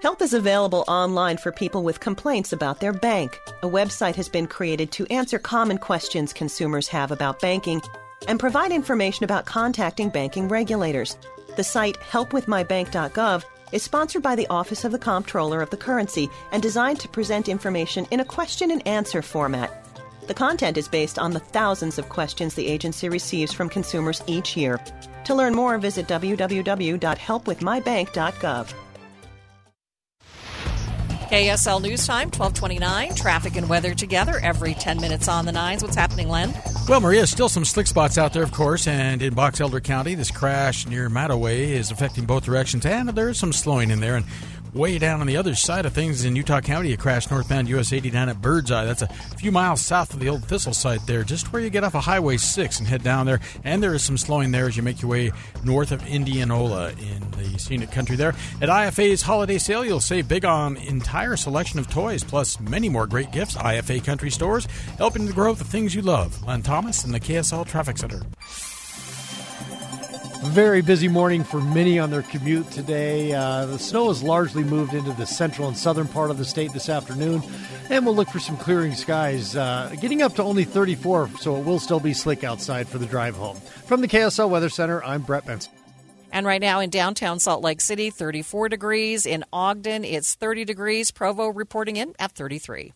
[0.00, 3.40] Help is available online for people with complaints about their bank.
[3.64, 7.82] A website has been created to answer common questions consumers have about banking
[8.28, 11.18] and provide information about contacting banking regulators.
[11.56, 16.62] The site helpwithmybank.gov is sponsored by the Office of the Comptroller of the Currency and
[16.62, 19.84] designed to present information in a question and answer format.
[20.28, 24.56] The content is based on the thousands of questions the agency receives from consumers each
[24.56, 24.78] year.
[25.24, 28.74] To learn more, visit www.helpwithmybank.gov.
[31.28, 33.14] KSL News Time, 1229.
[33.14, 35.82] Traffic and weather together every 10 minutes on the nines.
[35.82, 36.54] What's happening, Len?
[36.88, 40.14] Well, Maria, still some slick spots out there, of course, and in Box Elder County,
[40.14, 44.16] this crash near Mattaway is affecting both directions, and there's some slowing in there.
[44.16, 44.24] And
[44.74, 47.92] way down on the other side of things in Utah County, a crash northbound US
[47.92, 48.84] 89 at Birdseye.
[48.84, 51.84] That's a few miles south of the old Thistle site there, just where you get
[51.84, 53.40] off of Highway 6 and head down there.
[53.64, 55.32] And there is some slowing there as you make your way
[55.64, 58.34] north of Indianola in the scenic country there.
[58.60, 63.06] At IFA's holiday sale, you'll save big on entire selection of toys, plus many more
[63.06, 63.56] great gifts.
[63.56, 66.42] IFA Country Stores, helping to grow the things you love.
[66.46, 68.22] Len Thomas and the KSL Traffic Center.
[70.40, 73.32] Very busy morning for many on their commute today.
[73.32, 76.72] Uh, the snow has largely moved into the central and southern part of the state
[76.72, 77.42] this afternoon,
[77.90, 79.56] and we'll look for some clearing skies.
[79.56, 83.06] Uh, getting up to only 34, so it will still be slick outside for the
[83.06, 83.56] drive home.
[83.86, 85.72] From the KSL Weather Center, I'm Brett Benson.
[86.30, 89.26] And right now in downtown Salt Lake City, 34 degrees.
[89.26, 91.10] In Ogden, it's 30 degrees.
[91.10, 92.92] Provo reporting in at 33.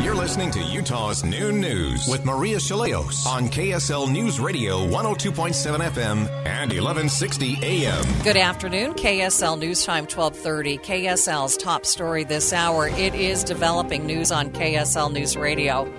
[0.00, 6.28] You're listening to Utah's Noon News with Maria Shilaos on KSL News Radio 102.7 FM
[6.46, 8.04] and 1160 AM.
[8.22, 8.94] Good afternoon.
[8.94, 10.78] KSL News Time 1230.
[10.78, 12.88] KSL's top story this hour.
[12.88, 15.92] It is developing news on KSL News Radio.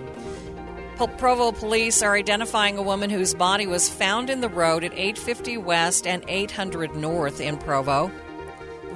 [1.18, 5.58] Provo police are identifying a woman whose body was found in the road at 850
[5.58, 8.12] West and 800 North in Provo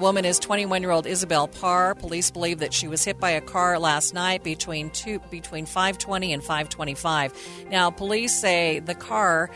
[0.02, 1.94] woman is 21 year old Isabel Parr.
[1.94, 6.34] Police believe that she was hit by a car last night between two between 520
[6.34, 7.68] and 525.
[7.70, 9.52] Now, police say the car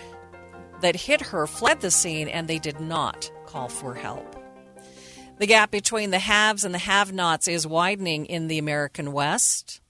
[0.81, 4.36] that hit her fled the scene and they did not call for help.
[5.38, 9.81] The gap between the haves and the have nots is widening in the American West.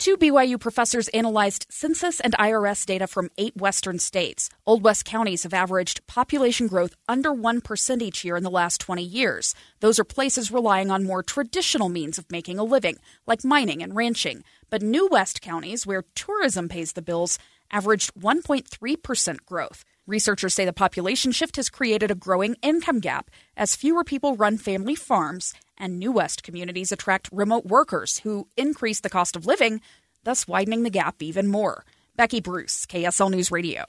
[0.00, 4.48] Two BYU professors analyzed census and IRS data from eight western states.
[4.64, 9.02] Old West counties have averaged population growth under 1% each year in the last 20
[9.02, 9.54] years.
[9.80, 13.94] Those are places relying on more traditional means of making a living, like mining and
[13.94, 14.42] ranching.
[14.70, 17.38] But New West counties, where tourism pays the bills,
[17.70, 19.84] averaged 1.3% growth.
[20.06, 24.56] Researchers say the population shift has created a growing income gap as fewer people run
[24.56, 29.80] family farms and New West communities attract remote workers who increase the cost of living,
[30.22, 31.84] thus widening the gap even more.
[32.14, 33.84] Becky Bruce, KSL News Radio.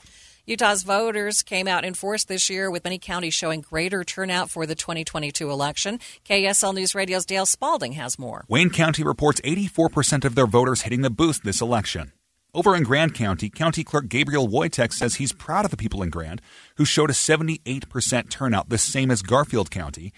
[0.47, 4.65] Utah's voters came out in force this year, with many counties showing greater turnout for
[4.65, 5.99] the 2022 election.
[6.25, 8.43] KSL News Radio's Dale Spalding has more.
[8.47, 12.11] Wayne County reports 84% of their voters hitting the booth this election.
[12.53, 16.09] Over in Grand County, County Clerk Gabriel Woytek says he's proud of the people in
[16.09, 16.41] Grand
[16.75, 20.11] who showed a 78% turnout, the same as Garfield County.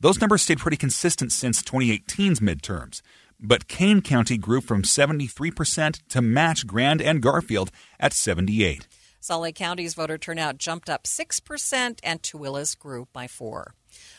[0.00, 3.02] Those numbers stayed pretty consistent since 2018's midterms.
[3.40, 8.86] But Kane County grew from 73% to match Grand and Garfield at 78.
[9.36, 13.74] Lake County's voter turnout jumped up 6% and Tooele's grew by 4.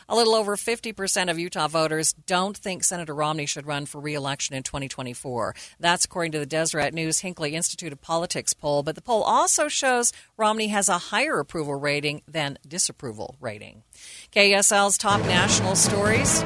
[0.07, 4.55] A little over 50% of Utah voters don't think Senator Romney should run for re-election
[4.55, 5.55] in 2024.
[5.79, 9.67] That's according to the Deseret News Hinckley Institute of Politics poll, but the poll also
[9.67, 13.83] shows Romney has a higher approval rating than disapproval rating.
[14.31, 16.43] KSL's top national stories.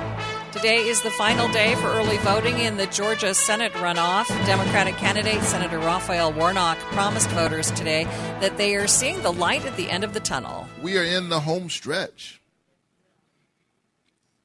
[0.53, 4.27] Today is the final day for early voting in the Georgia Senate runoff.
[4.45, 8.03] Democratic candidate Senator Raphael Warnock promised voters today
[8.39, 10.67] that they are seeing the light at the end of the tunnel.
[10.83, 12.39] We are in the home stretch.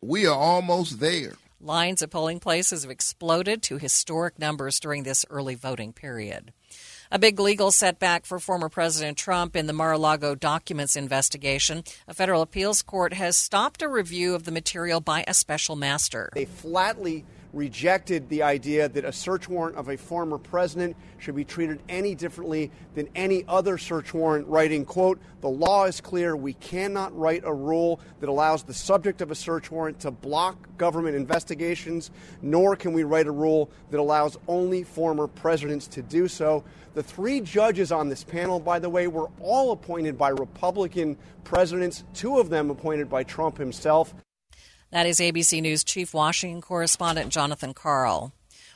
[0.01, 1.35] We are almost there.
[1.61, 6.55] Lines at polling places have exploded to historic numbers during this early voting period.
[7.11, 11.83] A big legal setback for former President Trump in the Mar a Lago documents investigation.
[12.07, 16.29] A federal appeals court has stopped a review of the material by a special master.
[16.35, 21.45] They flatly rejected the idea that a search warrant of a former president should be
[21.45, 26.37] treated any differently than any other search warrant, writing, quote, the law is clear.
[26.37, 30.69] We cannot write a rule that allows the subject of a search warrant to block
[30.77, 32.11] government investigations,
[32.43, 36.65] nor can we write a rule that allows only former presidents to do so.
[36.95, 42.05] The three judges on this panel, by the way, were all appointed by Republican presidents,
[42.15, 44.15] two of them appointed by Trump himself.
[44.91, 48.33] That is ABC News Chief Washington correspondent Jonathan Karl.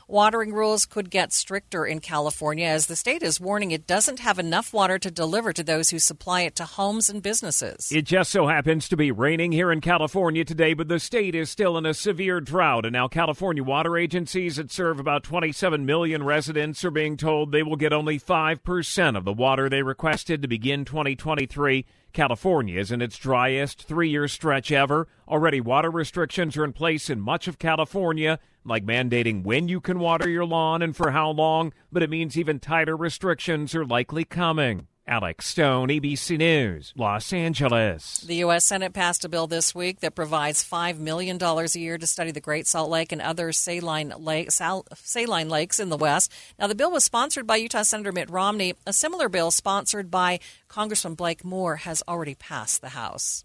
[0.06, 4.38] Watering rules could get stricter in California as the state is warning it doesn't have
[4.38, 7.90] enough water to deliver to those who supply it to homes and businesses.
[7.90, 11.48] It just so happens to be raining here in California today, but the state is
[11.48, 12.84] still in a severe drought.
[12.84, 17.62] And now, California water agencies that serve about 27 million residents are being told they
[17.62, 21.86] will get only 5% of the water they requested to begin 2023.
[22.12, 25.08] California is in its driest three year stretch ever.
[25.26, 29.98] Already, water restrictions are in place in much of California, like mandating when you can
[29.98, 34.24] water your lawn and for how long, but it means even tighter restrictions are likely
[34.24, 34.86] coming.
[35.06, 38.18] Alex Stone, ABC News, Los Angeles.
[38.20, 38.64] The U.S.
[38.64, 42.40] Senate passed a bill this week that provides $5 million a year to study the
[42.40, 46.30] Great Salt Lake and other saline, lake, sal, saline lakes in the West.
[46.56, 48.74] Now, the bill was sponsored by Utah Senator Mitt Romney.
[48.86, 50.38] A similar bill sponsored by
[50.68, 53.44] Congressman Blake Moore has already passed the House.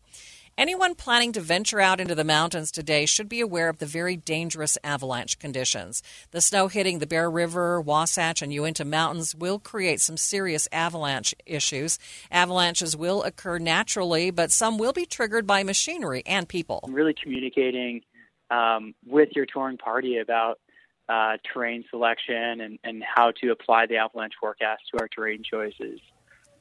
[0.58, 4.18] Anyone planning to venture out into the mountains today should be aware of the very
[4.18, 6.02] dangerous avalanche conditions.
[6.32, 11.36] The snow hitting the Bear River, Wasatch, and Uinta Mountains will create some serious avalanche
[11.46, 12.00] issues.
[12.32, 16.84] Avalanches will occur naturally, but some will be triggered by machinery and people.
[16.90, 18.02] Really communicating
[18.50, 20.60] um, with your touring party about
[21.08, 26.00] uh, terrain selection and, and how to apply the avalanche forecast to our terrain choices.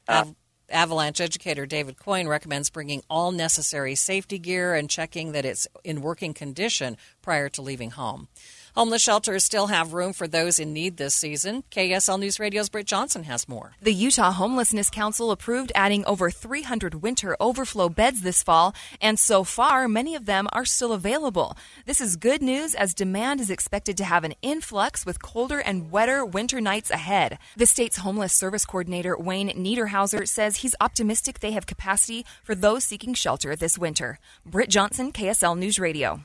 [0.06, 0.26] Uh,
[0.70, 6.02] Avalanche educator David Coyne recommends bringing all necessary safety gear and checking that it's in
[6.02, 8.28] working condition prior to leaving home.
[8.76, 11.64] Homeless shelters still have room for those in need this season.
[11.70, 13.72] KSL News Radio's Britt Johnson has more.
[13.80, 19.44] The Utah Homelessness Council approved adding over 300 winter overflow beds this fall, and so
[19.44, 21.56] far, many of them are still available.
[21.86, 25.90] This is good news as demand is expected to have an influx with colder and
[25.90, 27.38] wetter winter nights ahead.
[27.56, 32.84] The state's homeless service coordinator, Wayne Niederhauser, says he's optimistic they have capacity for those
[32.84, 34.18] seeking shelter this winter.
[34.44, 36.20] Britt Johnson, KSL News Radio.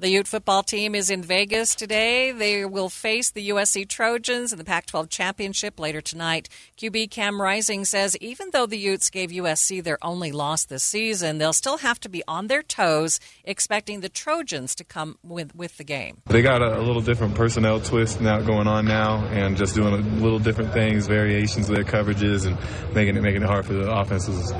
[0.00, 2.32] The Ute football team is in Vegas today.
[2.32, 6.48] They will face the USC Trojans in the Pac 12 championship later tonight.
[6.78, 11.36] QB Cam Rising says even though the Utes gave USC their only loss this season,
[11.36, 15.76] they'll still have to be on their toes, expecting the Trojans to come with, with
[15.76, 16.22] the game.
[16.28, 19.92] They got a, a little different personnel twist now going on now, and just doing
[19.92, 22.56] a little different things, variations of their coverages, and
[22.94, 24.50] making it making it hard for the offenses.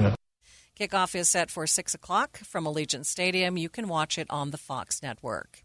[0.81, 3.59] Kickoff is set for 6 o'clock from Allegiant Stadium.
[3.59, 5.63] You can watch it on the Fox network.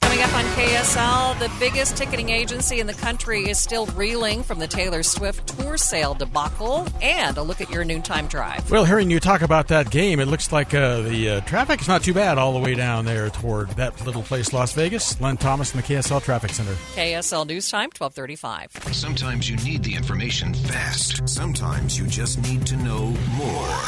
[0.00, 4.58] Coming up on KSL, the biggest ticketing agency in the country is still reeling from
[4.58, 8.70] the Taylor Swift tour sale debacle, and a look at your noontime drive.
[8.70, 11.88] Well, hearing you talk about that game, it looks like uh, the uh, traffic is
[11.88, 15.20] not too bad all the way down there toward that little place, Las Vegas.
[15.20, 16.74] Len Thomas in the KSL Traffic Center.
[16.94, 18.94] KSL News Time, 1235.
[18.94, 21.28] Sometimes you need the information fast.
[21.28, 23.78] Sometimes you just need to know more.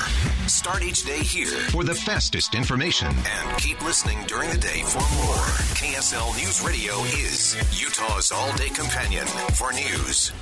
[0.49, 4.99] Start each day here for the fastest information and keep listening during the day for
[4.99, 5.47] more.
[5.79, 10.33] KSL News Radio is Utah's all day companion for news.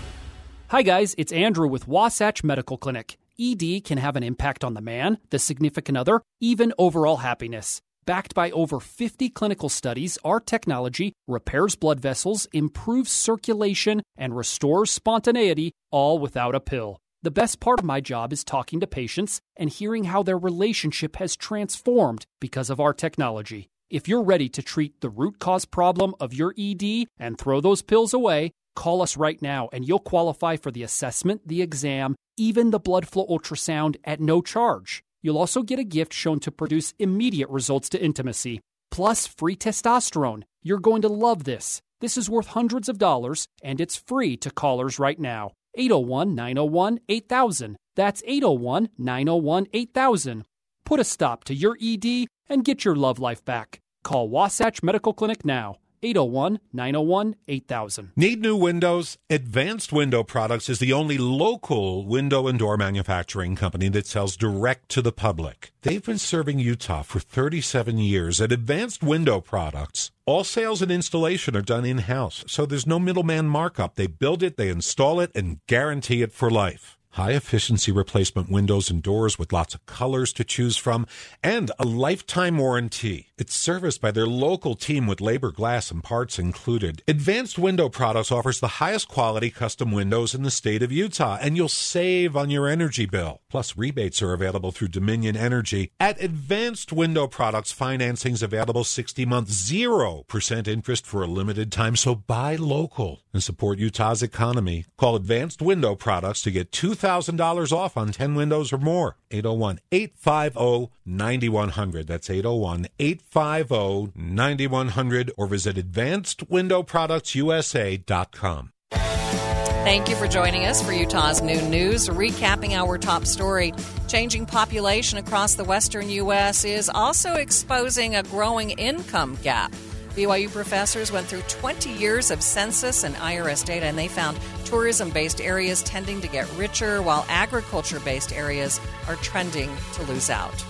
[0.69, 3.19] Hi, guys, it's Andrew with Wasatch Medical Clinic.
[3.41, 7.83] ED can have an impact on the man, the significant other, even overall happiness.
[8.07, 14.93] Backed by over 50 clinical studies, our technology repairs blood vessels, improves circulation, and restores
[14.93, 17.01] spontaneity, all without a pill.
[17.25, 21.17] The best part of my job is talking to patients and hearing how their relationship
[21.17, 23.71] has transformed because of our technology.
[23.91, 27.81] If you're ready to treat the root cause problem of your ED and throw those
[27.81, 32.71] pills away, call us right now and you'll qualify for the assessment, the exam, even
[32.71, 35.03] the blood flow ultrasound at no charge.
[35.23, 38.61] You'll also get a gift shown to produce immediate results to intimacy,
[38.91, 40.43] plus free testosterone.
[40.63, 41.81] You're going to love this.
[42.03, 45.53] This is worth hundreds of dollars and it's free to callers right now.
[45.77, 47.77] 801 901 8000.
[47.97, 50.45] That's 801 901 8000.
[50.85, 53.81] Put a stop to your ED and get your love life back.
[54.03, 55.77] Call Wasatch Medical Clinic now.
[56.03, 58.13] 801 901 8000.
[58.17, 59.19] Need new windows?
[59.29, 64.89] Advanced Window Products is the only local window and door manufacturing company that sells direct
[64.91, 65.73] to the public.
[65.83, 68.41] They've been serving Utah for 37 years.
[68.41, 72.99] At Advanced Window Products, all sales and installation are done in house, so there's no
[72.99, 73.97] middleman markup.
[73.97, 78.91] They build it, they install it, and guarantee it for life high efficiency replacement windows
[78.91, 81.07] and doors with lots of colors to choose from,
[81.43, 83.33] and a lifetime warranty.
[83.39, 87.03] It's serviced by their local team with labor, glass, and parts included.
[87.07, 91.57] Advanced Window Products offers the highest quality custom windows in the state of Utah, and
[91.57, 93.41] you'll save on your energy bill.
[93.49, 95.93] Plus, rebates are available through Dominion Energy.
[96.01, 102.15] At Advanced Window Products, financing's available 60 months, 0% interest for a limited time, so
[102.15, 104.85] buy local and support Utah's economy.
[104.97, 109.17] Call Advanced Window Products to get $2,000 off on 10 windows or more.
[109.31, 112.07] 801 850 9100.
[112.07, 118.73] That's 801 850 9100 or visit AdvancedWindowProductsUSA.com.
[118.91, 122.09] Thank you for joining us for Utah's Noon News.
[122.09, 123.73] Recapping our top story
[124.07, 126.65] changing population across the western U.S.
[126.65, 129.73] is also exposing a growing income gap.
[130.15, 134.39] BYU professors went through 20 years of census and IRS data, and they found
[134.69, 140.31] tourism based areas tending to get richer, while agriculture based areas are trending to lose
[140.31, 140.65] out.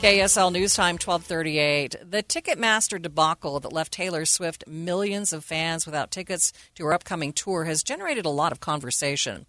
[0.00, 1.96] KSL News Time 1238.
[2.10, 7.32] The Ticketmaster debacle that left Taylor Swift millions of fans without tickets to her upcoming
[7.32, 9.46] tour has generated a lot of conversation.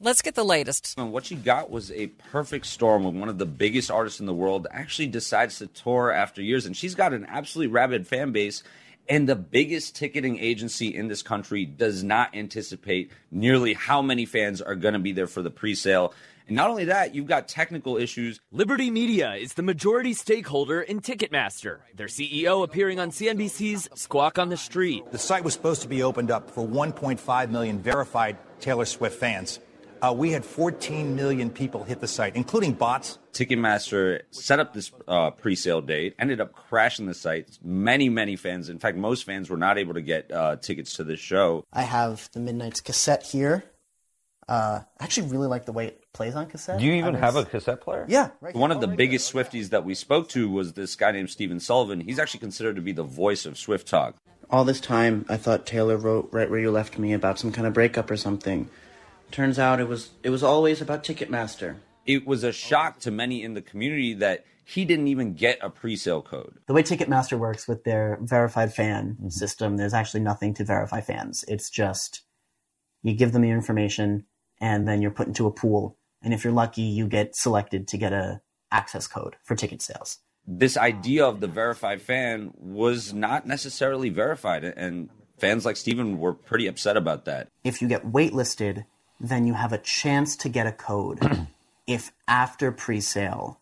[0.00, 0.96] Let's get the latest.
[0.96, 4.32] What she got was a perfect storm when one of the biggest artists in the
[4.32, 6.66] world actually decides to tour after years.
[6.66, 8.62] And she's got an absolutely rabid fan base.
[9.08, 14.60] And the biggest ticketing agency in this country does not anticipate nearly how many fans
[14.60, 16.12] are going to be there for the pre sale.
[16.46, 18.40] And not only that, you've got technical issues.
[18.52, 21.80] Liberty Media is the majority stakeholder in Ticketmaster.
[21.94, 25.10] Their CEO appearing on CNBC's Squawk on the Street.
[25.10, 29.60] The site was supposed to be opened up for 1.5 million verified Taylor Swift fans.
[30.00, 33.18] Uh, we had 14 million people hit the site, including bots.
[33.32, 37.58] Ticketmaster set up this uh, pre-sale date, ended up crashing the site.
[37.62, 41.04] Many, many fans, in fact, most fans were not able to get uh, tickets to
[41.04, 41.64] this show.
[41.72, 43.64] I have the Midnights cassette here.
[44.48, 46.78] Uh, I actually really like the way it plays on cassette.
[46.78, 48.06] Do you even I have a cassette player?
[48.08, 48.76] Yeah, right One here.
[48.76, 52.00] of the biggest Swifties that we spoke to was this guy named Steven Sullivan.
[52.00, 54.16] He's actually considered to be the voice of Swift Talk.
[54.50, 57.66] All this time, I thought Taylor wrote right where you left me about some kind
[57.66, 58.70] of breakup or something.
[59.30, 61.76] Turns out it was it was always about Ticketmaster.
[62.06, 65.70] It was a shock to many in the community that he didn't even get a
[65.70, 66.58] pre-sale code.
[66.66, 69.28] The way Ticketmaster works with their verified fan mm-hmm.
[69.28, 71.44] system, there's actually nothing to verify fans.
[71.48, 72.22] It's just
[73.02, 74.26] you give them the information
[74.60, 75.96] and then you're put into a pool.
[76.22, 80.18] And if you're lucky, you get selected to get a access code for ticket sales.
[80.46, 86.32] This idea of the verified fan was not necessarily verified, and fans like Steven were
[86.32, 87.48] pretty upset about that.
[87.64, 88.86] If you get waitlisted,
[89.20, 91.46] then you have a chance to get a code
[91.86, 93.60] if after pre-sale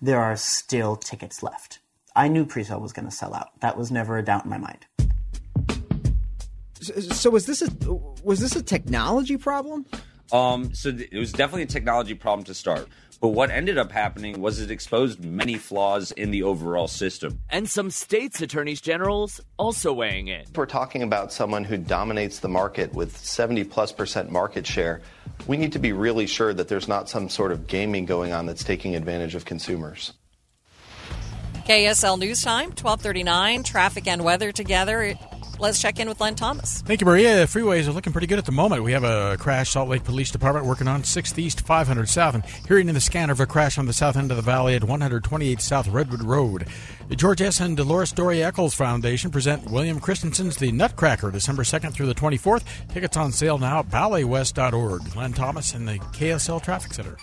[0.00, 1.78] there are still tickets left.
[2.16, 3.60] I knew pre-sale was going to sell out.
[3.60, 4.86] That was never a doubt in my mind.
[6.80, 7.68] So, so was this a
[8.24, 9.84] was this a technology problem?
[10.32, 12.88] Um, so th- it was definitely a technology problem to start.
[13.20, 17.40] But what ended up happening was it exposed many flaws in the overall system.
[17.50, 20.44] And some states' attorneys generals also weighing in.
[20.56, 25.02] We're talking about someone who dominates the market with 70 plus percent market share.
[25.46, 28.46] We need to be really sure that there's not some sort of gaming going on
[28.46, 30.14] that's taking advantage of consumers.
[31.66, 35.14] KSL News Time, 1239, traffic and weather together.
[35.60, 36.80] Let's check in with Len Thomas.
[36.80, 37.46] Thank you, Maria.
[37.46, 38.82] Freeways are looking pretty good at the moment.
[38.82, 42.44] We have a crash, Salt Lake Police Department working on 6th East, 500 South, and
[42.66, 44.84] hearing in the scanner of a crash on the south end of the valley at
[44.84, 46.66] 128 South Redwood Road.
[47.08, 47.60] The George S.
[47.60, 52.64] and Dolores Doré Eccles Foundation present William Christensen's The Nutcracker, December 2nd through the 24th.
[52.88, 55.14] Tickets on sale now at balletwest.org.
[55.14, 57.18] Len Thomas in the KSL Traffic Center.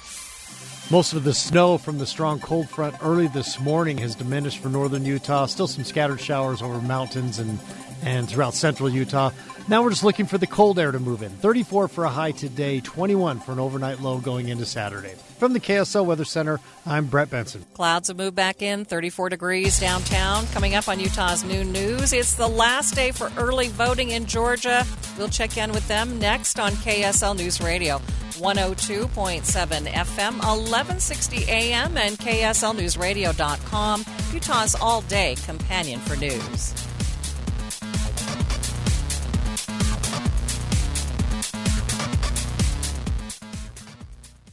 [0.90, 4.70] Most of the snow from the strong cold front early this morning has diminished for
[4.70, 5.46] northern Utah.
[5.46, 7.60] Still some scattered showers over mountains and,
[8.04, 9.32] and throughout central Utah.
[9.70, 11.30] Now we're just looking for the cold air to move in.
[11.30, 15.14] 34 for a high today, 21 for an overnight low going into Saturday.
[15.40, 17.66] From the KSL Weather Center, I'm Brett Benson.
[17.74, 20.48] Clouds have moved back in, 34 degrees downtown.
[20.48, 24.86] Coming up on Utah's noon news, it's the last day for early voting in Georgia.
[25.18, 28.00] We'll check in with them next on KSL News Radio.
[28.38, 36.87] 102.7 FM, 1160 AM, and KSLNewsRadio.com, Utah's all day companion for news.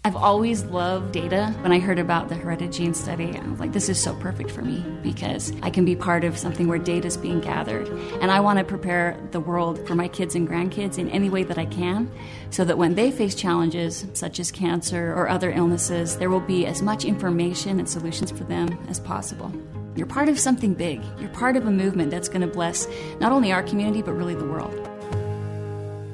[0.07, 1.55] I've always loved data.
[1.63, 4.51] When I heard about the hereditary gene study, I was like, this is so perfect
[4.51, 7.89] for me because I can be part of something where data is being gathered.
[8.21, 11.43] And I want to prepare the world for my kids and grandkids in any way
[11.45, 12.11] that I can
[12.51, 16.67] so that when they face challenges such as cancer or other illnesses, there will be
[16.67, 19.51] as much information and solutions for them as possible.
[19.97, 21.01] You're part of something big.
[21.19, 22.87] You're part of a movement that's going to bless
[23.21, 24.75] not only our community, but really the world.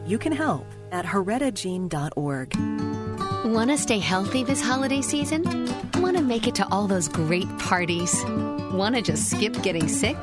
[0.07, 2.55] You can help at heredigene.org.
[3.53, 5.43] Want to stay healthy this holiday season?
[6.01, 8.15] Want to make it to all those great parties?
[8.73, 10.17] Want to just skip getting sick?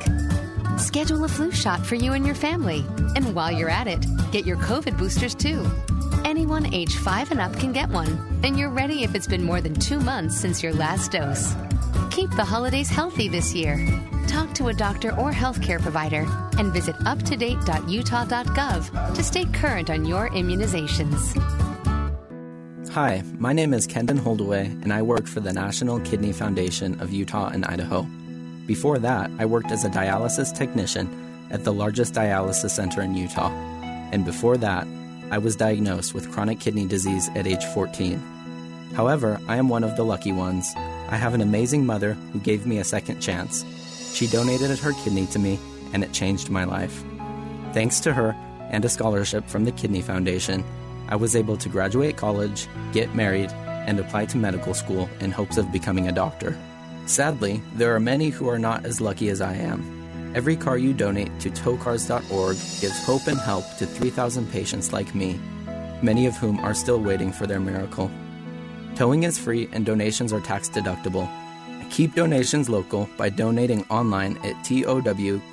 [0.78, 2.86] Schedule a flu shot for you and your family.
[3.16, 5.68] And while you're at it, get your COVID boosters too.
[6.24, 9.60] Anyone age 5 and up can get one, and you're ready if it's been more
[9.60, 11.52] than two months since your last dose.
[12.12, 13.84] Keep the holidays healthy this year.
[14.28, 16.24] Talk to a doctor or healthcare provider
[16.58, 21.36] and visit uptodate.utah.gov to stay current on your immunizations.
[22.90, 27.12] Hi, my name is Kendon Holdaway, and I work for the National Kidney Foundation of
[27.12, 28.06] Utah and Idaho.
[28.68, 31.08] Before that, I worked as a dialysis technician
[31.50, 33.48] at the largest dialysis center in Utah.
[34.12, 34.86] And before that,
[35.30, 38.18] I was diagnosed with chronic kidney disease at age 14.
[38.94, 40.70] However, I am one of the lucky ones.
[40.76, 43.64] I have an amazing mother who gave me a second chance.
[44.12, 45.58] She donated her kidney to me,
[45.94, 47.02] and it changed my life.
[47.72, 48.36] Thanks to her
[48.68, 50.62] and a scholarship from the Kidney Foundation,
[51.08, 55.56] I was able to graduate college, get married, and apply to medical school in hopes
[55.56, 56.54] of becoming a doctor.
[57.08, 60.32] Sadly, there are many who are not as lucky as I am.
[60.34, 65.40] Every car you donate to towkars.org gives hope and help to 3,000 patients like me,
[66.02, 68.10] many of whom are still waiting for their miracle.
[68.94, 71.26] Towing is free and donations are tax deductible.
[71.90, 75.44] Keep donations local by donating online at towkars.org.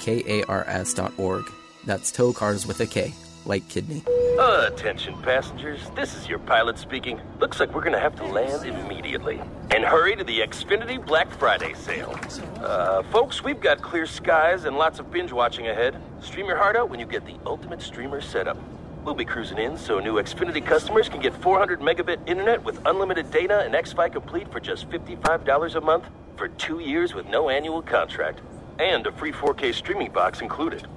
[1.86, 3.14] That's tow cars with a K,
[3.46, 4.04] like kidney.
[4.40, 7.22] Attention passengers, this is your pilot speaking.
[7.40, 9.42] Looks like we're gonna have to land immediately.
[9.72, 12.20] And hurry to the Xfinity Black Friday sale.
[12.62, 16.02] Uh, folks, we've got clear skies and lots of binge watching ahead.
[16.22, 18.58] Stream your heart out when you get the ultimate streamer setup.
[19.04, 23.32] We'll be cruising in so new Xfinity customers can get 400 megabit internet with unlimited
[23.32, 27.82] data and Xfi Complete for just $55 a month for two years with no annual
[27.82, 28.42] contract.
[28.80, 30.88] And a free 4K streaming box included.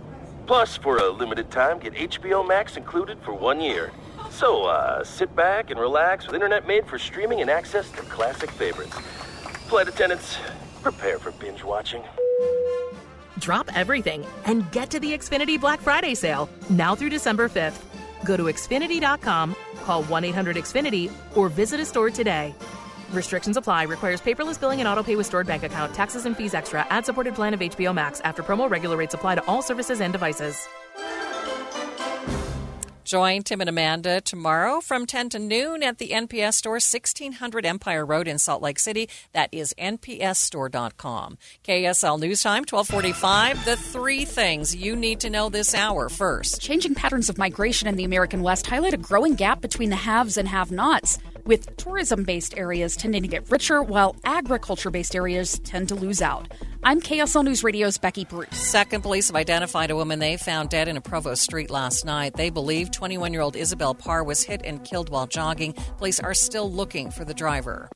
[0.48, 3.92] Plus, for a limited time, get HBO Max included for one year.
[4.30, 8.50] So, uh, sit back and relax with internet made for streaming and access to classic
[8.52, 8.98] favorites.
[9.68, 10.38] Flight attendants,
[10.82, 12.02] prepare for binge watching.
[13.38, 17.84] Drop everything and get to the Xfinity Black Friday sale now through December 5th.
[18.24, 22.54] Go to Xfinity.com, call 1 800 Xfinity, or visit a store today.
[23.10, 23.84] Restrictions apply.
[23.84, 25.94] Requires paperless billing and autopay with stored bank account.
[25.94, 26.86] Taxes and fees extra.
[26.90, 28.20] Ad supported plan of HBO Max.
[28.20, 30.68] After promo, regular rates apply to all services and devices.
[33.08, 38.04] Join Tim and Amanda tomorrow from 10 to noon at the NPS store, 1600 Empire
[38.04, 39.08] Road in Salt Lake City.
[39.32, 41.38] That is npsstore.com.
[41.64, 43.64] KSL News Time, 1245.
[43.64, 46.60] The three things you need to know this hour first.
[46.60, 50.36] Changing patterns of migration in the American West highlight a growing gap between the haves
[50.36, 51.18] and have nots,
[51.48, 56.22] with tourism based areas tending to get richer while agriculture based areas tend to lose
[56.22, 56.46] out.
[56.84, 58.56] I'm KSL News Radio's Becky Bruce.
[58.56, 62.34] Second, police have identified a woman they found dead in a Provost street last night.
[62.34, 65.72] They believe 21 year old Isabel Parr was hit and killed while jogging.
[65.96, 67.88] Police are still looking for the driver.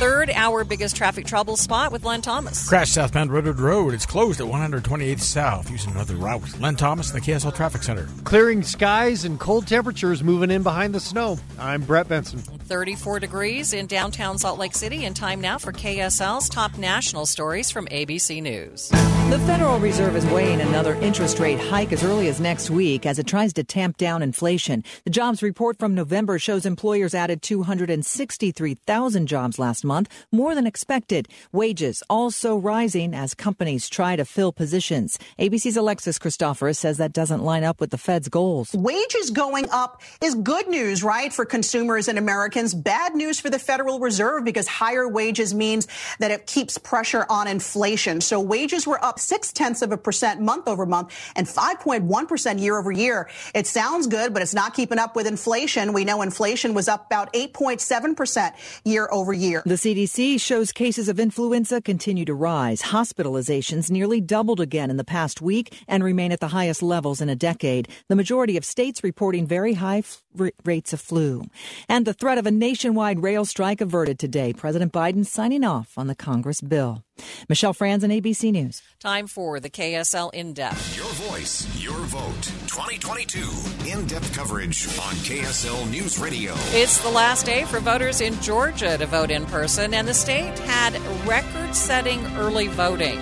[0.00, 2.66] Third, our biggest traffic trouble spot with Len Thomas.
[2.66, 3.92] Crash southbound Redwood Road.
[3.92, 5.70] It's closed at 128th South.
[5.70, 6.58] Using another route.
[6.58, 8.08] Len Thomas, in the KSL Traffic Center.
[8.24, 11.38] Clearing skies and cold temperatures moving in behind the snow.
[11.58, 12.38] I'm Brett Benson.
[12.38, 17.70] 34 degrees in downtown Salt Lake City, and time now for KSL's top national stories
[17.70, 18.88] from ABC News.
[18.88, 23.18] The Federal Reserve is weighing another interest rate hike as early as next week as
[23.18, 24.82] it tries to tamp down inflation.
[25.04, 29.89] The jobs report from November shows employers added 263,000 jobs last month,
[30.32, 31.28] more than expected.
[31.52, 35.18] Wages also rising as companies try to fill positions.
[35.38, 38.72] ABC's Alexis Christoforous says that doesn't line up with the Fed's goals.
[38.74, 42.74] Wages going up is good news, right, for consumers and Americans.
[42.74, 45.88] Bad news for the Federal Reserve because higher wages means
[46.18, 48.20] that it keeps pressure on inflation.
[48.20, 52.78] So wages were up six tenths of a percent month over month and 5.1% year
[52.78, 53.28] over year.
[53.54, 55.92] It sounds good, but it's not keeping up with inflation.
[55.92, 58.52] We know inflation was up about 8.7%
[58.84, 59.62] year over year.
[59.64, 62.82] The CDC shows cases of influenza continue to rise.
[62.82, 67.30] Hospitalizations nearly doubled again in the past week and remain at the highest levels in
[67.30, 67.88] a decade.
[68.08, 70.22] The majority of states reporting very high f-
[70.66, 71.44] rates of flu.
[71.88, 74.52] And the threat of a nationwide rail strike averted today.
[74.52, 77.02] President Biden signing off on the Congress bill.
[77.48, 78.82] Michelle Franzen ABC News.
[78.98, 80.96] Time for the KSL In Depth.
[80.96, 82.42] Your voice, your vote.
[82.68, 83.40] 2022
[83.88, 86.52] in depth coverage on KSL News Radio.
[86.72, 90.58] It's the last day for voters in Georgia to vote in person, and the state
[90.60, 93.18] had record setting early voting.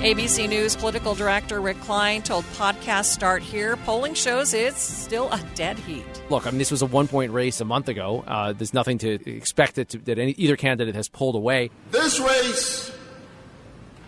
[0.00, 5.38] ABC News political director Rick Klein told Podcast Start Here polling shows it's still a
[5.54, 6.06] dead heat.
[6.30, 8.24] Look, I mean, this was a one point race a month ago.
[8.26, 11.68] Uh, there's nothing to expect that, to, that any, either candidate has pulled away.
[11.90, 12.90] This race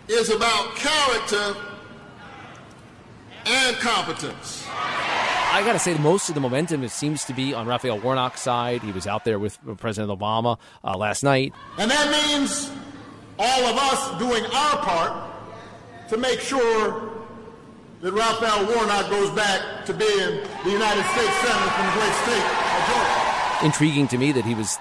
[0.07, 1.55] is about character
[3.45, 4.65] and competence.
[4.69, 8.41] I got to say, most of the momentum it seems to be on Raphael Warnock's
[8.41, 8.81] side.
[8.81, 11.53] He was out there with President Obama uh, last night.
[11.77, 12.71] And that means
[13.37, 15.31] all of us doing our part
[16.09, 17.11] to make sure
[18.01, 22.43] that Raphael Warnock goes back to being the United States Senator from the great state
[22.43, 23.32] of Georgia
[23.63, 24.77] intriguing to me that he was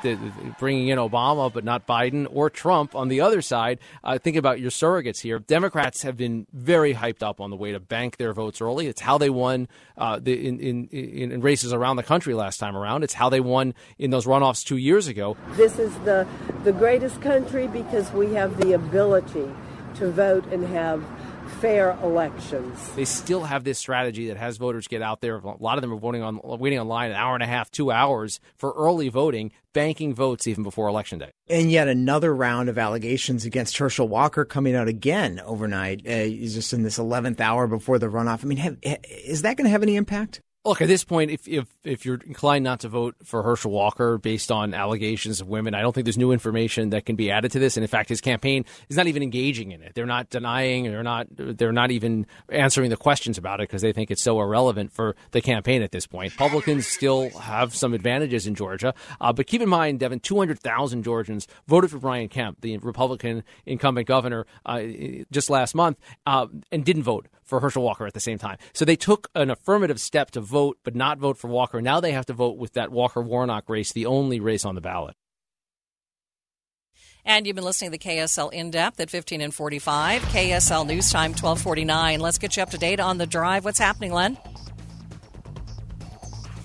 [0.59, 3.79] bringing in Obama, but not Biden or Trump on the other side.
[4.03, 5.39] Uh, think about your surrogates here.
[5.39, 8.87] Democrats have been very hyped up on the way to bank their votes early.
[8.87, 12.77] It's how they won uh, the, in, in, in, races around the country last time
[12.77, 13.05] around.
[13.05, 15.37] It's how they won in those runoffs two years ago.
[15.53, 16.27] This is the,
[16.65, 19.49] the greatest country because we have the ability
[19.95, 21.05] to vote and have
[21.63, 22.91] fair elections.
[22.97, 25.37] They still have this strategy that has voters get out there.
[25.37, 27.93] A lot of them are voting on waiting online an hour and a half, two
[27.93, 31.31] hours for early voting, banking votes even before election day.
[31.49, 36.73] And yet another round of allegations against Herschel Walker coming out again overnight, uh, just
[36.73, 38.43] in this eleventh hour before the runoff.
[38.43, 40.41] I mean, have, is that going to have any impact?
[40.65, 44.17] Look, at this point, if, if if you're inclined not to vote for Herschel Walker
[44.17, 47.51] based on allegations of women, I don't think there's new information that can be added
[47.53, 47.77] to this.
[47.77, 49.95] And in fact, his campaign is not even engaging in it.
[49.97, 50.85] They're not denying.
[50.85, 51.27] They're not.
[51.31, 55.17] They're not even answering the questions about it because they think it's so irrelevant for
[55.33, 56.31] the campaign at this point.
[56.33, 61.49] Republicans still have some advantages in Georgia, uh, but keep in mind, Devin, 200,000 Georgians
[61.67, 64.81] voted for Brian Kemp, the Republican incumbent governor, uh,
[65.33, 68.57] just last month, uh, and didn't vote for Herschel Walker at the same time.
[68.73, 71.83] So they took an affirmative step to vote, but not vote for Walker.
[71.83, 74.81] Now they have to vote with that Walker Warnock race, the only race on the
[74.81, 75.15] ballot.
[77.27, 80.23] And you've been listening to the KSL In Depth at 15 and 45.
[80.23, 82.21] KSL News Time 1249.
[82.21, 83.67] Let's get you up to date on the drive.
[83.67, 84.39] What's happening, Len?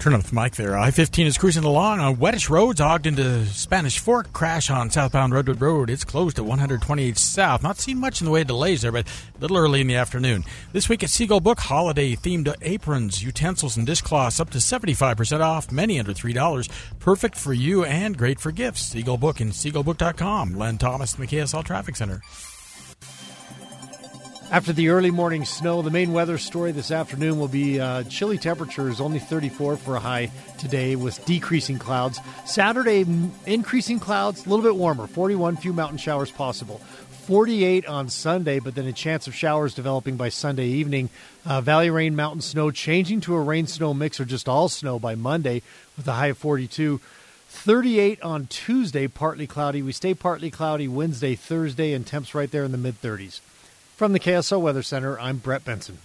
[0.07, 0.77] Turn up the mic there.
[0.77, 4.31] I 15 is cruising along uh, on wettish roads, ogged into Spanish Fork.
[4.31, 5.89] Crash on southbound Redwood Road.
[5.89, 7.61] It's closed at 128 South.
[7.61, 9.97] Not seen much in the way of delays there, but a little early in the
[9.97, 10.45] afternoon.
[10.71, 15.73] This week at Seagull Book, holiday themed aprons, utensils, and dishcloths up to 75% off,
[15.73, 16.69] many under $3.
[16.99, 18.83] Perfect for you and great for gifts.
[18.83, 20.55] Seagull Book and SeagullBook.com.
[20.55, 22.21] Len Thomas in Traffic Center.
[24.49, 28.37] After the early morning snow, the main weather story this afternoon will be uh, chilly
[28.37, 32.21] temperatures, only 34 for a high today with decreasing clouds.
[32.45, 33.05] Saturday,
[33.45, 36.77] increasing clouds, a little bit warmer, 41, few mountain showers possible.
[37.25, 41.09] 48 on Sunday, but then a chance of showers developing by Sunday evening.
[41.45, 44.97] Uh, valley rain, mountain snow changing to a rain snow mix or just all snow
[44.97, 45.61] by Monday
[45.97, 47.01] with a high of 42.
[47.49, 49.81] 38 on Tuesday, partly cloudy.
[49.81, 53.41] We stay partly cloudy Wednesday, Thursday, and temps right there in the mid 30s.
[53.97, 55.97] From the KSL Weather Center, I'm Brett Benson.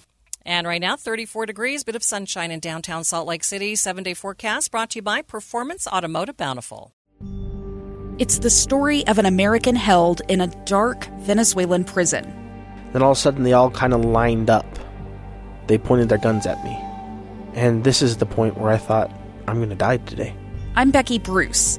[0.47, 3.77] And right now, 34 degrees, bit of sunshine in downtown Salt Lake City.
[3.77, 6.95] Seven day forecast brought to you by Performance Automotive Bountiful.
[8.17, 12.25] It's the story of an American held in a dark Venezuelan prison.
[12.95, 14.65] Then all of a sudden, they all kind of lined up.
[15.67, 16.75] They pointed their guns at me.
[17.53, 19.11] And this is the point where I thought,
[19.47, 20.35] I'm going to die today.
[20.77, 21.79] I'm Becky Bruce.